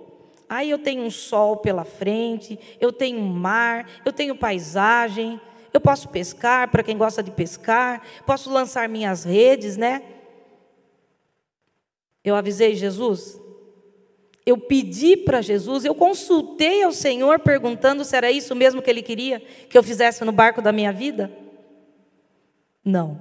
Aí 0.49 0.68
eu 0.68 0.76
tenho 0.76 1.04
um 1.04 1.11
sol 1.12 1.59
pela 1.59 1.85
frente, 1.85 2.59
eu 2.80 2.92
tenho 2.92 3.21
um 3.21 3.28
mar, 3.28 3.88
eu 4.04 4.12
tenho 4.12 4.35
paisagem, 4.35 5.40
eu 5.73 5.80
posso 5.80 6.09
pescar 6.09 6.68
para 6.68 6.83
quem 6.83 6.99
gosta 6.99 7.23
de 7.23 7.30
pescar, 7.30 8.02
posso 8.26 8.52
lançar 8.52 8.88
minhas 8.88 9.23
redes, 9.23 9.76
né? 9.76 10.02
Eu 12.25 12.35
avisei 12.35 12.75
Jesus, 12.75 13.40
eu 14.46 14.58
pedi 14.58 15.16
para 15.16 15.40
Jesus, 15.40 15.84
eu 15.84 15.94
consultei 15.94 16.82
ao 16.82 16.92
Senhor 16.92 17.38
perguntando 17.40 18.04
se 18.04 18.14
era 18.14 18.30
isso 18.30 18.54
mesmo 18.54 18.82
que 18.82 18.90
Ele 18.90 19.02
queria 19.02 19.40
que 19.40 19.76
eu 19.76 19.82
fizesse 19.82 20.24
no 20.24 20.32
barco 20.32 20.60
da 20.60 20.70
minha 20.70 20.92
vida? 20.92 21.32
Não. 22.84 23.18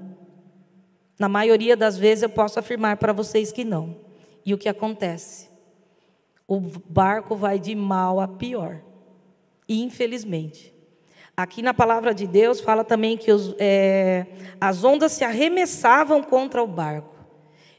Na 1.18 1.30
maioria 1.30 1.78
das 1.78 1.98
vezes 1.98 2.24
eu 2.24 2.30
posso 2.30 2.60
afirmar 2.60 2.98
para 2.98 3.14
vocês 3.14 3.52
que 3.52 3.64
não. 3.64 3.96
E 4.46 4.54
o 4.54 4.58
que 4.58 4.68
acontece? 4.68 5.50
O 6.46 6.60
barco 6.60 7.36
vai 7.36 7.58
de 7.58 7.74
mal 7.74 8.20
a 8.20 8.28
pior. 8.28 8.82
Infelizmente. 9.70 10.74
Aqui 11.36 11.62
na 11.62 11.74
palavra 11.74 12.14
de 12.14 12.28
Deus 12.28 12.60
fala 12.60 12.84
também 12.84 13.18
que 13.18 13.32
os, 13.32 13.56
é, 13.58 14.28
as 14.60 14.84
ondas 14.84 15.14
se 15.14 15.24
arremessavam 15.24 16.22
contra 16.22 16.62
o 16.62 16.68
barco. 16.68 17.13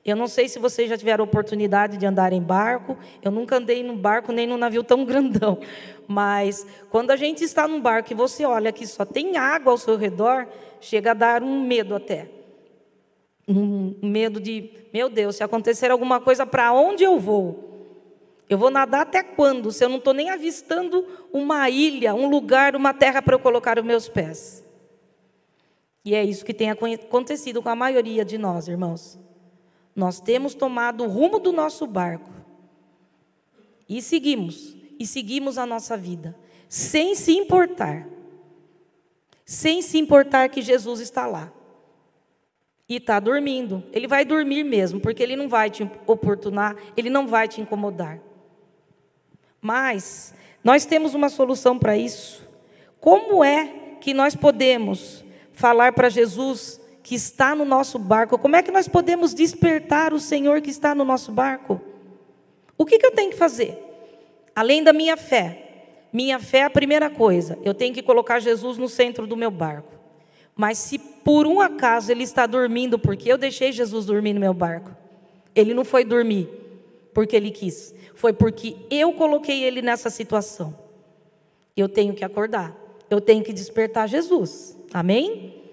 Eu 0.04 0.16
não 0.16 0.26
sei 0.26 0.49
se 0.49 0.58
vocês 0.58 0.90
já 0.90 0.99
tiveram 0.99 1.25
oportunidade 1.25 1.96
de 1.96 2.04
andar 2.04 2.32
em 2.32 2.42
barco. 2.42 2.96
Eu 3.23 3.30
nunca 3.30 3.56
andei 3.56 3.82
num 3.82 3.96
barco 3.96 4.32
nem 4.32 4.46
num 4.46 4.58
navio 4.58 4.84
tão 4.84 5.02
grandão. 5.06 5.58
Mas 6.06 6.66
quando 6.90 7.11
a 7.11 7.16
gente 7.16 7.42
está 7.42 7.66
num 7.66 7.80
barco 7.80 8.12
e 8.12 8.14
você 8.14 8.44
olha 8.44 8.70
que 8.70 8.87
só 8.87 9.06
tem 9.06 9.38
água 9.38 9.73
ao 9.73 9.78
seu 9.78 9.96
redor, 9.96 10.46
chega 10.78 11.12
a 11.12 11.14
dar 11.14 11.42
um 11.42 11.62
medo 11.62 11.94
até. 11.94 12.28
Um 13.49 13.94
medo 14.02 14.40
de, 14.40 14.70
meu 14.92 15.08
Deus, 15.08 15.37
se 15.37 15.42
acontecer 15.42 15.90
alguma 15.90 16.20
coisa, 16.20 16.44
para 16.44 16.73
onde 16.73 17.02
eu 17.02 17.18
vou? 17.18 17.73
Eu 18.49 18.58
vou 18.58 18.70
nadar 18.70 19.02
até 19.02 19.23
quando? 19.23 19.73
Se 19.73 19.84
eu 19.84 19.88
não 19.88 19.96
estou 19.96 20.12
nem 20.12 20.28
avistando 20.28 21.06
uma 21.32 21.68
ilha, 21.70 22.14
um 22.14 22.28
lugar, 22.28 22.76
uma 22.76 22.92
terra 22.92 23.23
para 23.23 23.34
eu 23.34 23.38
colocar 23.38 23.78
os 23.78 23.84
meus 23.84 24.06
pés. 24.06 24.62
E 26.04 26.14
é 26.14 26.23
isso 26.23 26.44
que 26.44 26.52
tem 26.52 26.70
acontecido 26.70 27.62
com 27.62 27.70
a 27.70 27.75
maioria 27.75 28.23
de 28.23 28.37
nós, 28.37 28.68
irmãos. 28.68 29.18
Nós 29.94 30.20
temos 30.20 30.54
tomado 30.54 31.04
o 31.04 31.08
rumo 31.08 31.38
do 31.38 31.52
nosso 31.52 31.86
barco 31.86 32.30
e 33.88 34.02
seguimos, 34.02 34.76
e 34.98 35.06
seguimos 35.06 35.58
a 35.58 35.66
nossa 35.66 35.96
vida, 35.96 36.36
sem 36.68 37.14
se 37.14 37.32
importar, 37.32 38.08
sem 39.44 39.82
se 39.82 39.98
importar 39.98 40.48
que 40.48 40.62
Jesus 40.62 41.00
está 41.00 41.26
lá 41.26 41.52
e 42.88 42.96
está 42.96 43.20
dormindo. 43.20 43.82
Ele 43.92 44.08
vai 44.08 44.24
dormir 44.24 44.64
mesmo, 44.64 45.00
porque 45.00 45.22
ele 45.22 45.36
não 45.36 45.48
vai 45.48 45.70
te 45.70 45.88
oportunar, 46.06 46.76
ele 46.96 47.10
não 47.10 47.26
vai 47.26 47.46
te 47.46 47.60
incomodar. 47.60 48.20
Mas 49.60 50.34
Nós 50.64 50.86
temos 50.86 51.12
uma 51.12 51.28
solução 51.28 51.78
para 51.78 51.94
isso. 51.94 52.42
Como 52.98 53.44
é 53.44 53.66
que 54.00 54.14
nós 54.14 54.34
podemos 54.34 55.22
falar 55.52 55.92
para 55.92 56.08
Jesus 56.08 56.80
que 57.04 57.14
está 57.14 57.54
no 57.54 57.66
nosso 57.66 57.99
barco? 57.99 58.38
Como 58.38 58.56
é 58.56 58.62
que 58.62 58.73
nós 58.73 58.88
podemos 58.88 59.34
despertar 59.34 60.14
o 60.14 60.18
Senhor 60.18 60.62
que 60.62 60.70
está 60.70 60.94
no 60.94 61.04
nosso 61.04 61.30
barco? 61.30 61.78
O 62.78 62.87
que, 62.87 62.99
que 62.99 63.04
eu 63.04 63.12
tenho 63.12 63.30
que 63.30 63.37
fazer? 63.37 63.78
Além 64.56 64.82
da 64.82 64.92
minha 64.92 65.14
fé. 65.16 65.61
Minha 66.11 66.40
fé 66.40 66.58
é 66.58 66.64
a 66.64 66.70
primeira 66.70 67.11
coisa. 67.11 67.58
Eu 67.62 67.75
tenho 67.75 67.92
que 67.92 68.02
colocar 68.02 68.40
Jesus 68.40 68.78
no 68.78 68.88
centro 68.88 69.26
do 69.26 69.37
meu 69.37 69.50
barco. 69.50 69.92
Mas 70.56 70.78
se 70.78 70.99
por 70.99 71.46
um 71.46 71.61
acaso 71.61 72.11
ele 72.11 72.23
está 72.23 72.46
dormindo, 72.46 72.99
porque 72.99 73.30
eu 73.30 73.37
deixei 73.37 73.70
Jesus 73.70 74.06
dormir 74.06 74.32
no 74.32 74.40
meu 74.40 74.54
barco, 74.54 74.90
ele 75.54 75.75
não 75.75 75.84
foi 75.84 76.04
dormir 76.04 76.49
porque 77.12 77.37
ele 77.37 77.50
quis, 77.50 77.94
foi 78.14 78.32
porque 78.32 78.76
eu 78.90 79.12
coloquei 79.12 79.62
ele 79.62 79.80
nessa 79.80 80.11
situação. 80.11 80.76
Eu 81.76 81.88
tenho 81.88 82.14
que 82.14 82.25
acordar, 82.25 82.75
eu 83.11 83.20
tenho 83.20 83.44
que 83.44 83.52
despertar 83.52 84.08
Jesus. 84.08 84.76
Amém? 84.92 85.63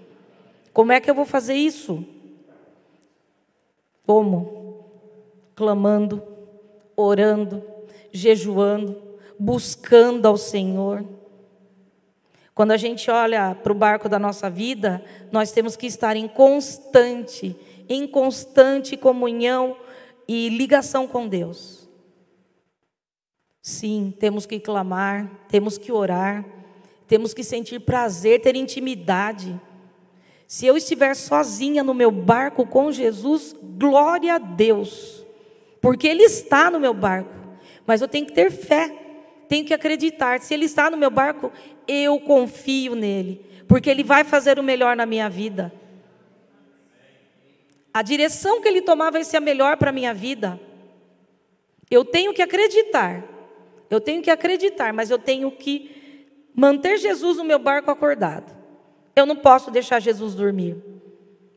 Como 0.73 0.91
é 0.91 0.99
que 0.99 1.09
eu 1.09 1.15
vou 1.15 1.25
fazer 1.25 1.53
isso? 1.53 2.05
Como? 4.05 4.85
Clamando, 5.55 6.23
orando, 6.95 7.63
jejuando, 8.11 8.95
buscando 9.37 10.27
ao 10.27 10.37
Senhor. 10.37 11.05
Quando 12.53 12.71
a 12.71 12.77
gente 12.77 13.09
olha 13.09 13.55
para 13.55 13.71
o 13.71 13.75
barco 13.75 14.09
da 14.09 14.19
nossa 14.19 14.49
vida, 14.49 15.03
nós 15.31 15.51
temos 15.51 15.75
que 15.75 15.87
estar 15.87 16.15
em 16.15 16.27
constante, 16.27 17.55
em 17.87 18.07
constante 18.07 18.97
comunhão 18.97 19.77
e 20.27 20.49
ligação 20.49 21.07
com 21.07 21.27
Deus. 21.27 21.89
Sim, 23.61 24.13
temos 24.19 24.45
que 24.45 24.59
clamar, 24.59 25.45
temos 25.47 25.77
que 25.77 25.91
orar, 25.91 26.45
temos 27.07 27.33
que 27.33 27.43
sentir 27.43 27.79
prazer, 27.79 28.41
ter 28.41 28.55
intimidade. 28.55 29.59
Se 30.51 30.65
eu 30.65 30.75
estiver 30.75 31.15
sozinha 31.15 31.81
no 31.81 31.93
meu 31.93 32.11
barco 32.11 32.67
com 32.67 32.91
Jesus, 32.91 33.55
glória 33.57 34.35
a 34.35 34.37
Deus, 34.37 35.25
porque 35.79 36.05
Ele 36.05 36.23
está 36.23 36.69
no 36.69 36.77
meu 36.77 36.93
barco, 36.93 37.33
mas 37.85 38.01
eu 38.01 38.07
tenho 38.09 38.25
que 38.25 38.33
ter 38.33 38.51
fé, 38.51 38.93
tenho 39.47 39.65
que 39.65 39.73
acreditar. 39.73 40.41
Se 40.41 40.53
Ele 40.53 40.65
está 40.65 40.89
no 40.89 40.97
meu 40.97 41.09
barco, 41.09 41.53
eu 41.87 42.19
confio 42.19 42.95
nele, 42.95 43.45
porque 43.65 43.89
Ele 43.89 44.03
vai 44.03 44.25
fazer 44.25 44.59
o 44.59 44.63
melhor 44.63 44.93
na 44.93 45.05
minha 45.05 45.29
vida. 45.29 45.71
A 47.93 48.01
direção 48.01 48.59
que 48.59 48.67
Ele 48.67 48.81
tomar 48.81 49.09
vai 49.09 49.23
ser 49.23 49.37
a 49.37 49.39
melhor 49.39 49.77
para 49.77 49.89
a 49.89 49.93
minha 49.93 50.13
vida. 50.13 50.59
Eu 51.89 52.03
tenho 52.03 52.33
que 52.33 52.41
acreditar, 52.41 53.23
eu 53.89 54.01
tenho 54.01 54.21
que 54.21 54.29
acreditar, 54.29 54.91
mas 54.91 55.09
eu 55.09 55.17
tenho 55.17 55.49
que 55.49 56.43
manter 56.53 56.97
Jesus 56.97 57.37
no 57.37 57.45
meu 57.45 57.57
barco 57.57 57.89
acordado. 57.89 58.60
Eu 59.15 59.25
não 59.25 59.35
posso 59.35 59.71
deixar 59.71 59.99
Jesus 59.99 60.35
dormir. 60.35 60.77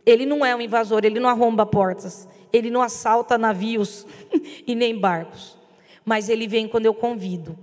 Ele 0.04 0.26
não 0.26 0.44
é 0.44 0.54
um 0.54 0.60
invasor, 0.60 1.04
ele 1.04 1.18
não 1.18 1.28
arromba 1.28 1.64
portas, 1.64 2.28
ele 2.52 2.70
não 2.70 2.82
assalta 2.82 3.38
navios 3.38 4.06
e 4.66 4.74
nem 4.74 4.98
barcos. 4.98 5.56
Mas 6.04 6.28
ele 6.28 6.46
vem 6.46 6.68
quando 6.68 6.86
eu 6.86 6.94
convido. 6.94 7.58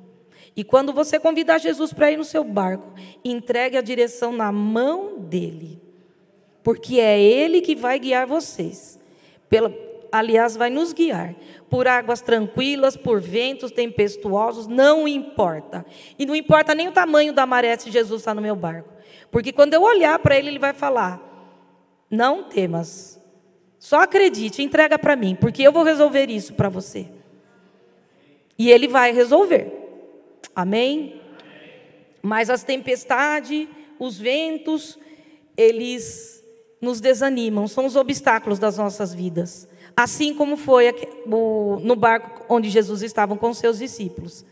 E 0.56 0.64
quando 0.64 0.92
você 0.92 1.20
convidar 1.20 1.60
Jesus 1.60 1.94
para 1.94 2.12
ir 2.12 2.18
no 2.18 2.24
seu 2.24 2.44
barco, 2.44 2.92
entregue 3.24 3.78
a 3.78 3.82
direção 3.82 4.34
na 4.34 4.52
mão 4.52 5.20
dele. 5.20 5.80
Porque 6.64 7.00
é 7.00 7.20
ele 7.20 7.62
que 7.62 7.76
vai 7.76 8.00
guiar 8.00 8.28
vocês. 8.28 9.00
Aliás, 10.12 10.58
vai 10.58 10.70
nos 10.70 10.92
guiar 10.92 11.36
por 11.70 11.88
águas 11.88 12.20
tranquilas, 12.20 12.98
por 12.98 13.22
ventos 13.22 13.72
tempestuosos, 13.72 14.68
não 14.68 15.08
importa. 15.08 15.86
E 16.20 16.26
não 16.26 16.36
importa 16.36 16.76
nem 16.76 16.90
o 16.90 16.92
tamanho 16.92 17.32
da 17.32 17.46
maré 17.46 17.78
se 17.78 17.90
Jesus 17.90 18.22
está 18.22 18.34
no 18.34 18.42
meu 18.42 18.56
barco. 18.56 18.90
Porque 19.32 19.54
quando 19.54 19.74
eu 19.74 19.82
olhar 19.82 20.20
para 20.20 20.38
ele, 20.38 20.50
ele 20.50 20.60
vai 20.60 20.74
falar: 20.74 21.20
Não 22.10 22.44
temas, 22.44 23.20
só 23.80 24.02
acredite, 24.02 24.62
entrega 24.62 25.00
para 25.00 25.16
mim, 25.16 25.36
porque 25.36 25.64
eu 25.64 25.72
vou 25.72 25.84
resolver 25.84 26.30
isso 26.30 26.54
para 26.54 26.70
você. 26.70 27.08
E 28.58 28.70
ele 28.70 28.88
vai 28.88 29.12
resolver. 29.12 29.72
Amém? 30.56 31.22
Mas 32.22 32.50
as 32.50 32.64
tempestades, 32.64 33.68
os 33.98 34.20
ventos, 34.20 35.00
eles 35.58 36.44
nos 36.80 37.00
desanimam, 37.00 37.68
são 37.68 37.86
os 37.86 37.96
obstáculos 37.96 38.60
das 38.60 38.78
nossas 38.78 39.14
vidas. 39.14 39.68
Assim 39.96 40.34
como 40.34 40.58
foi 40.58 40.94
no 41.26 41.96
barco 41.96 42.46
onde 42.50 42.70
Jesus 42.70 43.02
estava 43.02 43.36
com 43.36 43.54
seus 43.54 43.80
discípulos. 43.80 44.46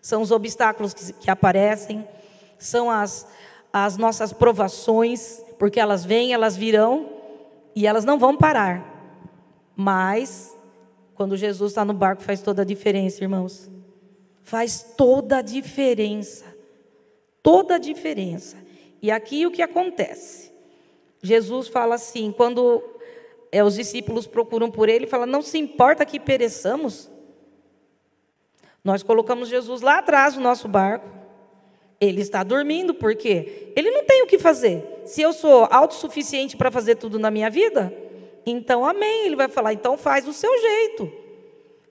São 0.00 0.22
os 0.22 0.30
obstáculos 0.30 0.94
que, 0.94 1.30
aparecem, 1.30 2.06
são 2.58 2.90
as, 2.90 3.26
as 3.84 3.96
nossas 3.96 4.32
provações, 4.32 5.42
porque 5.58 5.78
elas 5.78 6.04
vêm, 6.04 6.32
elas 6.32 6.56
virão 6.56 7.10
e 7.74 7.86
elas 7.86 8.04
não 8.04 8.18
vão 8.18 8.36
parar. 8.36 8.94
Mas, 9.76 10.56
quando 11.14 11.36
Jesus 11.36 11.72
está 11.72 11.84
no 11.84 11.92
barco, 11.92 12.22
faz 12.22 12.40
toda 12.40 12.62
a 12.62 12.64
diferença, 12.64 13.22
irmãos 13.22 13.70
faz 14.46 14.94
toda 14.96 15.38
a 15.38 15.42
diferença. 15.42 16.44
Toda 17.42 17.74
a 17.74 17.78
diferença. 17.78 18.56
E 19.02 19.10
aqui 19.10 19.44
o 19.44 19.50
que 19.50 19.60
acontece? 19.60 20.52
Jesus 21.20 21.66
fala 21.66 21.96
assim, 21.96 22.30
quando 22.30 22.80
é, 23.50 23.64
os 23.64 23.74
discípulos 23.74 24.24
procuram 24.28 24.70
por 24.70 24.88
ele, 24.88 25.06
fala: 25.06 25.26
Não 25.26 25.42
se 25.42 25.58
importa 25.58 26.06
que 26.06 26.20
pereçamos. 26.20 27.10
Nós 28.84 29.02
colocamos 29.02 29.48
Jesus 29.48 29.80
lá 29.80 29.98
atrás 29.98 30.36
no 30.36 30.42
nosso 30.42 30.68
barco. 30.68 31.08
Ele 32.00 32.20
está 32.20 32.42
dormindo, 32.42 32.92
porque 32.94 33.72
ele 33.74 33.90
não 33.90 34.04
tem 34.04 34.22
o 34.22 34.26
que 34.26 34.38
fazer. 34.38 34.84
Se 35.04 35.22
eu 35.22 35.32
sou 35.32 35.66
autossuficiente 35.70 36.56
para 36.56 36.70
fazer 36.70 36.96
tudo 36.96 37.18
na 37.18 37.30
minha 37.30 37.48
vida, 37.48 37.92
então 38.44 38.84
amém. 38.84 39.26
Ele 39.26 39.36
vai 39.36 39.48
falar: 39.48 39.72
então 39.72 39.96
faz 39.96 40.24
do 40.24 40.32
seu 40.32 40.50
jeito. 40.60 41.10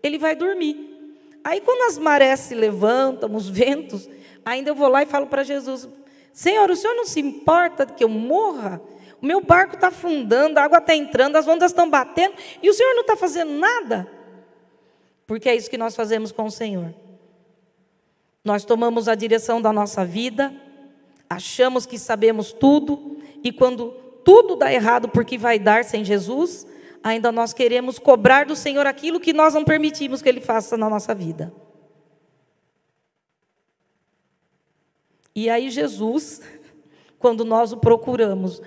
Ele 0.04 0.18
vai 0.18 0.36
dormir. 0.36 0.96
Aí 1.44 1.60
quando 1.62 1.90
as 1.90 1.98
marés 1.98 2.40
se 2.42 2.56
levantam, 2.56 3.36
os 3.36 3.50
ventos, 3.50 4.10
ainda 4.44 4.70
eu 4.70 4.76
vou 4.76 4.88
lá 4.88 5.02
e 5.04 5.08
falo 5.08 5.28
para 5.28 5.44
Jesus: 5.44 5.90
Senhor, 6.32 6.70
o 6.70 6.76
Senhor 6.76 6.96
não 6.96 7.06
se 7.06 7.20
importa 7.20 7.86
que 7.86 8.04
eu 8.04 8.10
morra? 8.10 8.82
O 9.22 9.26
meu 9.26 9.42
barco 9.42 9.76
está 9.76 9.88
afundando, 9.88 10.60
a 10.60 10.64
água 10.64 10.78
está 10.78 10.96
entrando, 10.96 11.36
as 11.36 11.48
ondas 11.48 11.72
estão 11.72 11.90
batendo, 11.90 12.36
e 12.62 12.70
o 12.70 12.74
Senhor 12.74 12.94
não 12.94 13.02
está 13.02 13.16
fazendo 13.16 13.52
nada? 13.54 14.08
Porque 15.26 15.50
é 15.50 15.56
isso 15.56 15.70
que 15.70 15.78
nós 15.78 15.96
fazemos 15.96 16.32
com 16.32 16.44
o 16.44 16.52
Senhor. 16.52 16.94
Nós 18.46 18.64
tomamos 18.64 19.08
a 19.08 19.16
direção 19.16 19.60
da 19.60 19.74
nossa 19.74 20.06
vida, 20.06 20.54
achamos 21.28 21.88
que 21.88 21.98
sabemos 21.98 22.54
tudo, 22.54 23.18
e 23.44 23.52
quando 23.52 23.90
tudo 24.24 24.56
dá 24.56 24.72
errado 24.72 25.10
porque 25.10 25.36
vai 25.36 25.58
dar 25.58 25.84
sem 25.84 26.06
Jesus, 26.06 26.68
ainda 27.04 27.32
nós 27.32 27.54
queremos 27.54 27.98
cobrar 27.98 28.46
do 28.46 28.56
Senhor 28.56 28.86
aquilo 28.86 29.20
que 29.20 29.34
nós 29.34 29.56
não 29.56 29.66
permitimos 29.66 30.22
que 30.22 30.30
Ele 30.30 30.42
faça 30.42 30.78
na 30.78 30.88
nossa 30.88 31.16
vida. 31.16 31.52
E 35.36 35.50
aí, 35.50 35.72
Jesus, 35.72 36.40
quando 37.18 37.44
nós 37.44 37.74
o 37.74 37.78
procuramos, 37.78 38.62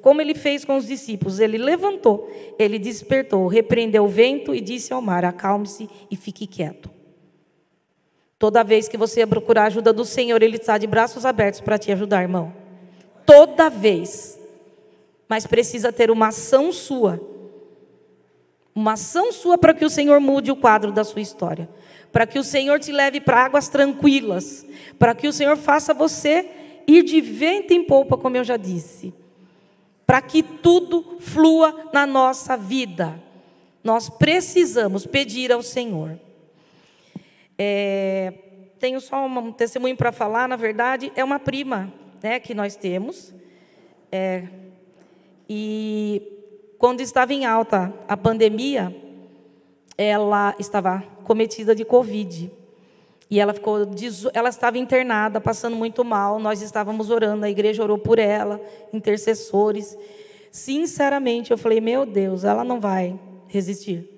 como 0.00 0.20
ele 0.20 0.34
fez 0.34 0.64
com 0.64 0.76
os 0.76 0.86
discípulos, 0.86 1.38
ele 1.38 1.58
levantou, 1.58 2.28
ele 2.58 2.78
despertou, 2.78 3.46
repreendeu 3.46 4.04
o 4.04 4.08
vento 4.08 4.52
e 4.54 4.60
disse 4.60 4.92
ao 4.92 5.00
mar: 5.00 5.24
Acalme-se 5.24 5.88
e 6.10 6.16
fique 6.16 6.46
quieto. 6.46 6.99
Toda 8.40 8.64
vez 8.64 8.88
que 8.88 8.96
você 8.96 9.24
procurar 9.24 9.62
a 9.62 9.66
ajuda 9.66 9.92
do 9.92 10.04
Senhor, 10.04 10.42
Ele 10.42 10.56
está 10.56 10.76
de 10.76 10.88
braços 10.88 11.24
abertos 11.24 11.60
para 11.60 11.78
te 11.78 11.92
ajudar, 11.92 12.22
irmão. 12.22 12.52
Toda 13.24 13.70
vez. 13.70 14.40
Mas 15.28 15.46
precisa 15.46 15.92
ter 15.92 16.10
uma 16.10 16.26
ação 16.28 16.72
sua 16.72 17.20
uma 18.74 18.92
ação 18.92 19.32
sua 19.32 19.58
para 19.58 19.74
que 19.74 19.84
o 19.84 19.90
Senhor 19.90 20.20
mude 20.20 20.50
o 20.50 20.56
quadro 20.56 20.92
da 20.92 21.04
sua 21.04 21.20
história. 21.20 21.68
Para 22.12 22.26
que 22.26 22.38
o 22.38 22.44
Senhor 22.44 22.78
te 22.80 22.92
leve 22.92 23.20
para 23.20 23.44
águas 23.44 23.68
tranquilas. 23.68 24.64
Para 24.98 25.14
que 25.14 25.28
o 25.28 25.32
Senhor 25.32 25.56
faça 25.56 25.92
você 25.92 26.48
ir 26.86 27.02
de 27.02 27.20
vento 27.20 27.72
em 27.72 27.84
polpa, 27.84 28.16
como 28.16 28.36
eu 28.36 28.44
já 28.44 28.56
disse. 28.56 29.12
Para 30.06 30.22
que 30.22 30.42
tudo 30.42 31.16
flua 31.20 31.90
na 31.92 32.06
nossa 32.06 32.56
vida. 32.56 33.20
Nós 33.82 34.08
precisamos 34.08 35.06
pedir 35.06 35.52
ao 35.52 35.62
Senhor. 35.62 36.18
É, 37.62 38.32
tenho 38.78 38.98
só 39.02 39.26
um 39.26 39.52
testemunho 39.52 39.94
para 39.94 40.10
falar, 40.10 40.48
na 40.48 40.56
verdade, 40.56 41.12
é 41.14 41.22
uma 41.22 41.38
prima 41.38 41.92
né, 42.22 42.40
que 42.40 42.54
nós 42.54 42.74
temos. 42.74 43.34
É, 44.10 44.44
e 45.46 46.22
quando 46.78 47.02
estava 47.02 47.34
em 47.34 47.44
alta 47.44 47.92
a 48.08 48.16
pandemia, 48.16 48.96
ela 49.98 50.56
estava 50.58 51.04
cometida 51.24 51.74
de 51.74 51.84
Covid. 51.84 52.50
E 53.28 53.38
ela 53.38 53.52
ficou, 53.52 53.76
ela 54.32 54.48
estava 54.48 54.78
internada, 54.78 55.38
passando 55.38 55.76
muito 55.76 56.02
mal. 56.02 56.38
Nós 56.38 56.62
estávamos 56.62 57.10
orando, 57.10 57.44
a 57.44 57.50
igreja 57.50 57.82
orou 57.82 57.98
por 57.98 58.18
ela, 58.18 58.58
intercessores. 58.90 59.98
Sinceramente, 60.50 61.50
eu 61.50 61.58
falei: 61.58 61.78
meu 61.78 62.06
Deus, 62.06 62.42
ela 62.42 62.64
não 62.64 62.80
vai 62.80 63.20
resistir, 63.46 64.08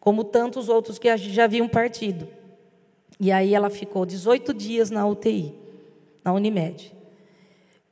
como 0.00 0.24
tantos 0.24 0.68
outros 0.68 0.98
que 0.98 1.16
já 1.16 1.44
haviam 1.44 1.68
partido. 1.68 2.26
E 3.18 3.32
aí 3.32 3.54
ela 3.54 3.70
ficou 3.70 4.04
18 4.04 4.52
dias 4.52 4.90
na 4.90 5.06
UTI, 5.06 5.54
na 6.24 6.32
Unimed. 6.32 6.94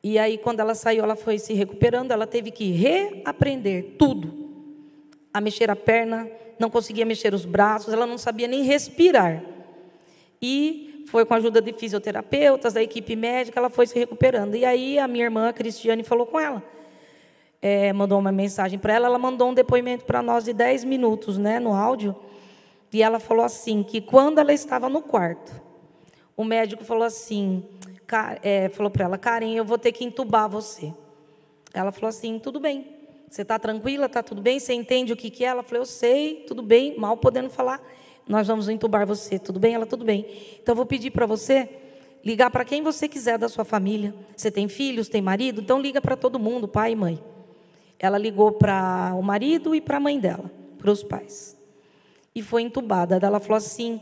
E 0.02 0.18
aí, 0.18 0.36
quando 0.36 0.60
ela 0.60 0.74
saiu, 0.74 1.02
ela 1.02 1.16
foi 1.16 1.38
se 1.38 1.54
recuperando, 1.54 2.10
ela 2.10 2.26
teve 2.26 2.50
que 2.50 2.72
reaprender 2.72 3.94
tudo. 3.98 4.50
A 5.32 5.40
mexer 5.40 5.70
a 5.70 5.76
perna, 5.76 6.28
não 6.58 6.68
conseguia 6.68 7.06
mexer 7.06 7.32
os 7.32 7.46
braços, 7.46 7.92
ela 7.92 8.06
não 8.06 8.18
sabia 8.18 8.46
nem 8.46 8.62
respirar. 8.64 9.42
E 10.42 11.06
foi 11.08 11.24
com 11.24 11.32
a 11.32 11.38
ajuda 11.38 11.62
de 11.62 11.72
fisioterapeutas, 11.72 12.74
da 12.74 12.82
equipe 12.82 13.16
médica, 13.16 13.58
ela 13.58 13.70
foi 13.70 13.86
se 13.86 13.98
recuperando. 13.98 14.54
E 14.54 14.64
aí 14.64 14.98
a 14.98 15.08
minha 15.08 15.24
irmã, 15.24 15.48
a 15.48 15.52
Cristiane, 15.54 16.02
falou 16.02 16.26
com 16.26 16.38
ela. 16.38 16.62
É, 17.62 17.90
mandou 17.94 18.18
uma 18.18 18.30
mensagem 18.30 18.78
para 18.78 18.92
ela, 18.92 19.06
ela 19.06 19.18
mandou 19.18 19.48
um 19.48 19.54
depoimento 19.54 20.04
para 20.04 20.22
nós 20.22 20.44
de 20.44 20.52
10 20.52 20.84
minutos, 20.84 21.38
né, 21.38 21.58
no 21.58 21.72
áudio. 21.72 22.14
E 22.94 23.02
ela 23.02 23.18
falou 23.18 23.44
assim, 23.44 23.82
que 23.82 24.00
quando 24.00 24.38
ela 24.38 24.52
estava 24.52 24.88
no 24.88 25.02
quarto, 25.02 25.52
o 26.36 26.44
médico 26.44 26.84
falou 26.84 27.02
assim, 27.02 27.64
é, 28.40 28.68
falou 28.68 28.88
para 28.88 29.04
ela, 29.04 29.18
Karen, 29.18 29.52
eu 29.52 29.64
vou 29.64 29.76
ter 29.76 29.90
que 29.90 30.04
entubar 30.04 30.48
você. 30.48 30.94
Ela 31.72 31.90
falou 31.90 32.08
assim, 32.08 32.38
tudo 32.38 32.60
bem. 32.60 32.86
Você 33.28 33.42
está 33.42 33.58
tranquila? 33.58 34.06
Está 34.06 34.22
tudo 34.22 34.40
bem? 34.40 34.60
Você 34.60 34.72
entende 34.74 35.12
o 35.12 35.16
que, 35.16 35.28
que 35.28 35.44
é? 35.44 35.48
Ela 35.48 35.64
falou, 35.64 35.82
eu 35.82 35.86
sei, 35.86 36.44
tudo 36.46 36.62
bem, 36.62 36.96
mal 36.96 37.16
podendo 37.16 37.50
falar. 37.50 37.82
Nós 38.28 38.46
vamos 38.46 38.68
entubar 38.68 39.04
você, 39.04 39.40
tudo 39.40 39.58
bem? 39.58 39.74
Ela, 39.74 39.86
tudo 39.86 40.04
bem. 40.04 40.24
Então, 40.62 40.70
eu 40.70 40.76
vou 40.76 40.86
pedir 40.86 41.10
para 41.10 41.26
você 41.26 41.68
ligar 42.24 42.48
para 42.48 42.64
quem 42.64 42.80
você 42.80 43.08
quiser 43.08 43.38
da 43.38 43.48
sua 43.48 43.64
família. 43.64 44.14
Você 44.36 44.52
tem 44.52 44.68
filhos, 44.68 45.08
tem 45.08 45.20
marido? 45.20 45.60
Então, 45.62 45.80
liga 45.80 46.00
para 46.00 46.14
todo 46.14 46.38
mundo, 46.38 46.68
pai 46.68 46.92
e 46.92 46.96
mãe. 46.96 47.20
Ela 47.98 48.18
ligou 48.18 48.52
para 48.52 49.12
o 49.18 49.22
marido 49.22 49.74
e 49.74 49.80
para 49.80 49.96
a 49.96 50.00
mãe 50.00 50.20
dela, 50.20 50.48
para 50.78 50.92
os 50.92 51.02
pais. 51.02 51.53
E 52.34 52.42
foi 52.42 52.62
entubada. 52.62 53.18
Ela 53.22 53.40
falou 53.40 53.56
assim, 53.56 54.00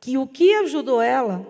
que 0.00 0.18
o 0.18 0.26
que 0.26 0.52
ajudou 0.56 1.00
ela 1.00 1.46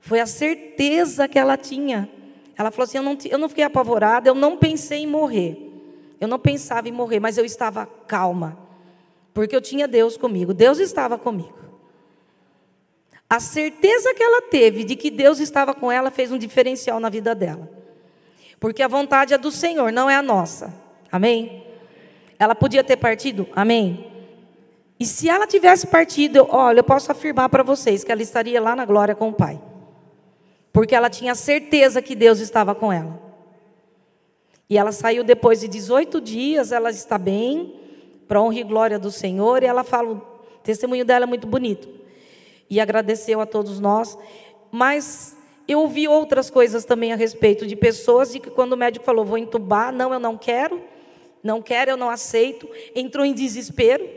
foi 0.00 0.18
a 0.18 0.26
certeza 0.26 1.28
que 1.28 1.38
ela 1.38 1.56
tinha. 1.56 2.08
Ela 2.56 2.70
falou 2.70 2.84
assim: 2.84 2.96
eu 2.96 3.02
não, 3.02 3.18
eu 3.24 3.38
não 3.38 3.48
fiquei 3.48 3.64
apavorada, 3.64 4.28
eu 4.28 4.34
não 4.34 4.56
pensei 4.56 5.00
em 5.00 5.06
morrer. 5.06 5.66
Eu 6.18 6.26
não 6.26 6.38
pensava 6.38 6.88
em 6.88 6.92
morrer, 6.92 7.20
mas 7.20 7.38
eu 7.38 7.44
estava 7.44 7.86
calma. 8.06 8.58
Porque 9.32 9.54
eu 9.54 9.60
tinha 9.60 9.86
Deus 9.86 10.16
comigo. 10.16 10.52
Deus 10.52 10.78
estava 10.78 11.16
comigo. 11.16 11.58
A 13.28 13.38
certeza 13.38 14.12
que 14.12 14.22
ela 14.22 14.42
teve 14.42 14.82
de 14.82 14.96
que 14.96 15.10
Deus 15.10 15.38
estava 15.38 15.72
com 15.72 15.90
ela 15.90 16.10
fez 16.10 16.32
um 16.32 16.38
diferencial 16.38 16.98
na 16.98 17.08
vida 17.08 17.34
dela. 17.34 17.70
Porque 18.58 18.82
a 18.82 18.88
vontade 18.88 19.32
é 19.32 19.38
do 19.38 19.52
Senhor, 19.52 19.92
não 19.92 20.10
é 20.10 20.16
a 20.16 20.22
nossa. 20.22 20.74
Amém? 21.12 21.64
Ela 22.38 22.54
podia 22.54 22.82
ter 22.82 22.96
partido? 22.96 23.48
Amém? 23.54 24.09
E 25.00 25.06
se 25.06 25.28
ela 25.28 25.46
tivesse 25.46 25.86
partido, 25.86 26.46
olha, 26.50 26.80
eu 26.80 26.84
posso 26.84 27.10
afirmar 27.10 27.48
para 27.48 27.62
vocês 27.62 28.04
que 28.04 28.12
ela 28.12 28.22
estaria 28.22 28.60
lá 28.60 28.76
na 28.76 28.84
glória 28.84 29.14
com 29.14 29.30
o 29.30 29.32
Pai 29.32 29.58
porque 30.72 30.94
ela 30.94 31.10
tinha 31.10 31.34
certeza 31.34 32.00
que 32.00 32.14
Deus 32.14 32.38
estava 32.38 32.74
com 32.74 32.92
ela. 32.92 33.20
E 34.68 34.78
ela 34.78 34.92
saiu 34.92 35.24
depois 35.24 35.60
de 35.60 35.68
18 35.68 36.20
dias, 36.20 36.70
ela 36.70 36.90
está 36.90 37.18
bem, 37.18 37.74
para 38.28 38.40
honra 38.40 38.60
e 38.60 38.62
glória 38.62 38.98
do 38.98 39.10
Senhor, 39.10 39.62
e 39.62 39.66
ela 39.66 39.82
fala, 39.82 40.12
o 40.12 40.22
testemunho 40.62 41.04
dela 41.04 41.24
é 41.24 41.26
muito 41.26 41.46
bonito. 41.46 41.88
E 42.68 42.80
agradeceu 42.80 43.40
a 43.40 43.46
todos 43.46 43.80
nós, 43.80 44.16
mas 44.70 45.36
eu 45.66 45.80
ouvi 45.80 46.06
outras 46.06 46.48
coisas 46.48 46.84
também 46.84 47.12
a 47.12 47.16
respeito 47.16 47.66
de 47.66 47.74
pessoas 47.74 48.32
de 48.32 48.38
que 48.38 48.50
quando 48.50 48.74
o 48.74 48.76
médico 48.76 49.04
falou, 49.04 49.24
vou 49.24 49.38
entubar, 49.38 49.92
não, 49.92 50.14
eu 50.14 50.20
não 50.20 50.36
quero, 50.36 50.80
não 51.42 51.60
quero, 51.60 51.90
eu 51.90 51.96
não 51.96 52.08
aceito, 52.08 52.68
entrou 52.94 53.26
em 53.26 53.34
desespero, 53.34 54.08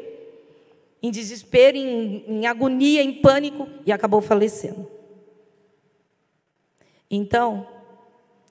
em 1.03 1.11
desespero, 1.11 1.75
em, 1.75 2.23
em 2.25 2.47
agonia, 2.47 3.03
em 3.03 3.11
pânico, 3.11 3.67
e 3.85 3.91
acabou 3.91 4.21
falecendo. 4.21 4.89
Então, 7.11 7.67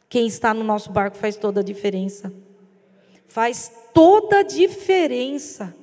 quem 0.06 0.26
está 0.26 0.52
no 0.52 0.62
nosso 0.62 0.92
barco 0.92 1.16
faz 1.16 1.34
toda 1.34 1.60
a 1.60 1.64
diferença. 1.64 2.30
Faz 3.26 3.72
toda 3.94 4.40
a 4.40 4.42
diferença. 4.42 5.74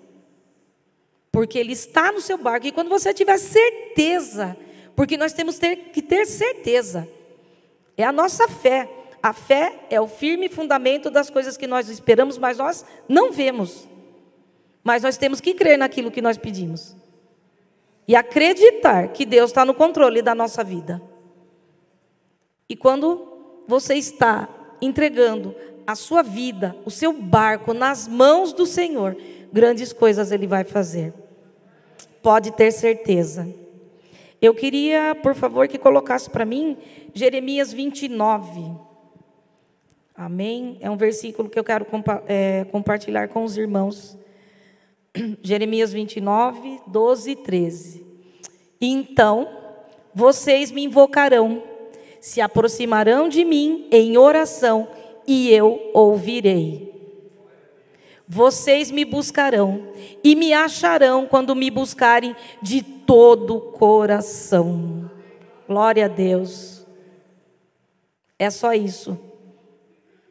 Porque 1.32 1.58
ele 1.58 1.74
está 1.74 2.12
no 2.12 2.22
seu 2.22 2.38
barco. 2.38 2.68
E 2.68 2.72
quando 2.72 2.90
você 2.90 3.12
tiver 3.16 3.40
certeza, 3.40 4.56
porque 4.96 5.18
nós 5.18 5.34
temos 5.34 5.58
que 5.58 6.02
ter 6.04 6.28
certeza, 6.28 7.10
é 7.98 8.04
a 8.04 8.12
nossa 8.12 8.48
fé. 8.48 8.88
A 9.22 9.34
fé 9.34 9.88
é 9.90 10.00
o 10.00 10.08
firme 10.08 10.48
fundamento 10.48 11.10
das 11.10 11.30
coisas 11.32 11.58
que 11.58 11.66
nós 11.66 11.90
esperamos, 11.90 12.38
mas 12.38 12.60
nós 12.60 12.86
não 13.08 13.32
vemos. 13.32 13.88
Mas 14.90 15.04
nós 15.04 15.18
temos 15.18 15.40
que 15.40 15.54
crer 15.54 15.78
naquilo 15.78 16.10
que 16.10 16.20
nós 16.20 16.36
pedimos. 16.36 16.96
E 18.08 18.16
acreditar 18.16 19.10
que 19.10 19.24
Deus 19.24 19.52
está 19.52 19.64
no 19.64 19.76
controle 19.76 20.20
da 20.20 20.34
nossa 20.34 20.64
vida. 20.64 21.00
E 22.68 22.76
quando 22.76 23.64
você 23.68 23.94
está 23.94 24.50
entregando 24.82 25.56
a 25.86 25.94
sua 25.94 26.24
vida, 26.24 26.76
o 26.86 26.90
seu 26.90 27.14
barco 27.14 27.72
nas 27.72 28.08
mãos 28.08 28.52
do 28.52 28.66
Senhor, 28.66 29.16
grandes 29.54 29.94
coisas 29.94 30.32
Ele 30.32 30.48
vai 30.48 30.64
fazer. 30.64 31.14
Pode 32.24 32.50
ter 32.54 32.72
certeza. 32.72 33.48
Eu 34.42 34.56
queria, 34.56 35.14
por 35.22 35.36
favor, 35.36 35.68
que 35.68 35.78
colocasse 35.78 36.28
para 36.28 36.46
mim 36.46 36.76
Jeremias 37.14 37.72
29. 37.72 38.72
Amém? 40.16 40.80
É 40.82 40.90
um 40.90 40.98
versículo 40.98 41.48
que 41.48 41.60
eu 41.60 41.64
quero 41.64 41.86
compa 41.86 42.24
é, 42.28 42.66
compartilhar 42.72 43.28
com 43.28 43.44
os 43.44 43.56
irmãos. 43.56 44.18
Jeremias 45.42 45.92
29, 45.94 46.82
12 46.88 47.32
e 47.32 47.36
13. 47.36 48.06
Então 48.82 49.48
vocês 50.14 50.72
me 50.72 50.84
invocarão 50.84 51.64
se 52.20 52.42
aproximarão 52.42 53.30
de 53.30 53.46
mim 53.46 53.88
em 53.92 54.18
oração 54.18 54.88
e 55.26 55.50
eu 55.50 55.92
ouvirei. 55.94 56.90
Vocês 58.28 58.92
me 58.92 59.04
buscarão 59.04 59.88
e 60.24 60.36
me 60.36 60.54
acharão 60.54 61.26
quando 61.26 61.56
me 61.56 61.72
buscarem 61.72 62.36
de 62.62 62.84
todo 62.84 63.56
o 63.56 63.62
coração. 63.72 65.10
Glória 65.68 66.06
a 66.06 66.08
Deus. 66.08 66.86
É 68.38 68.50
só 68.50 68.74
isso. 68.74 69.18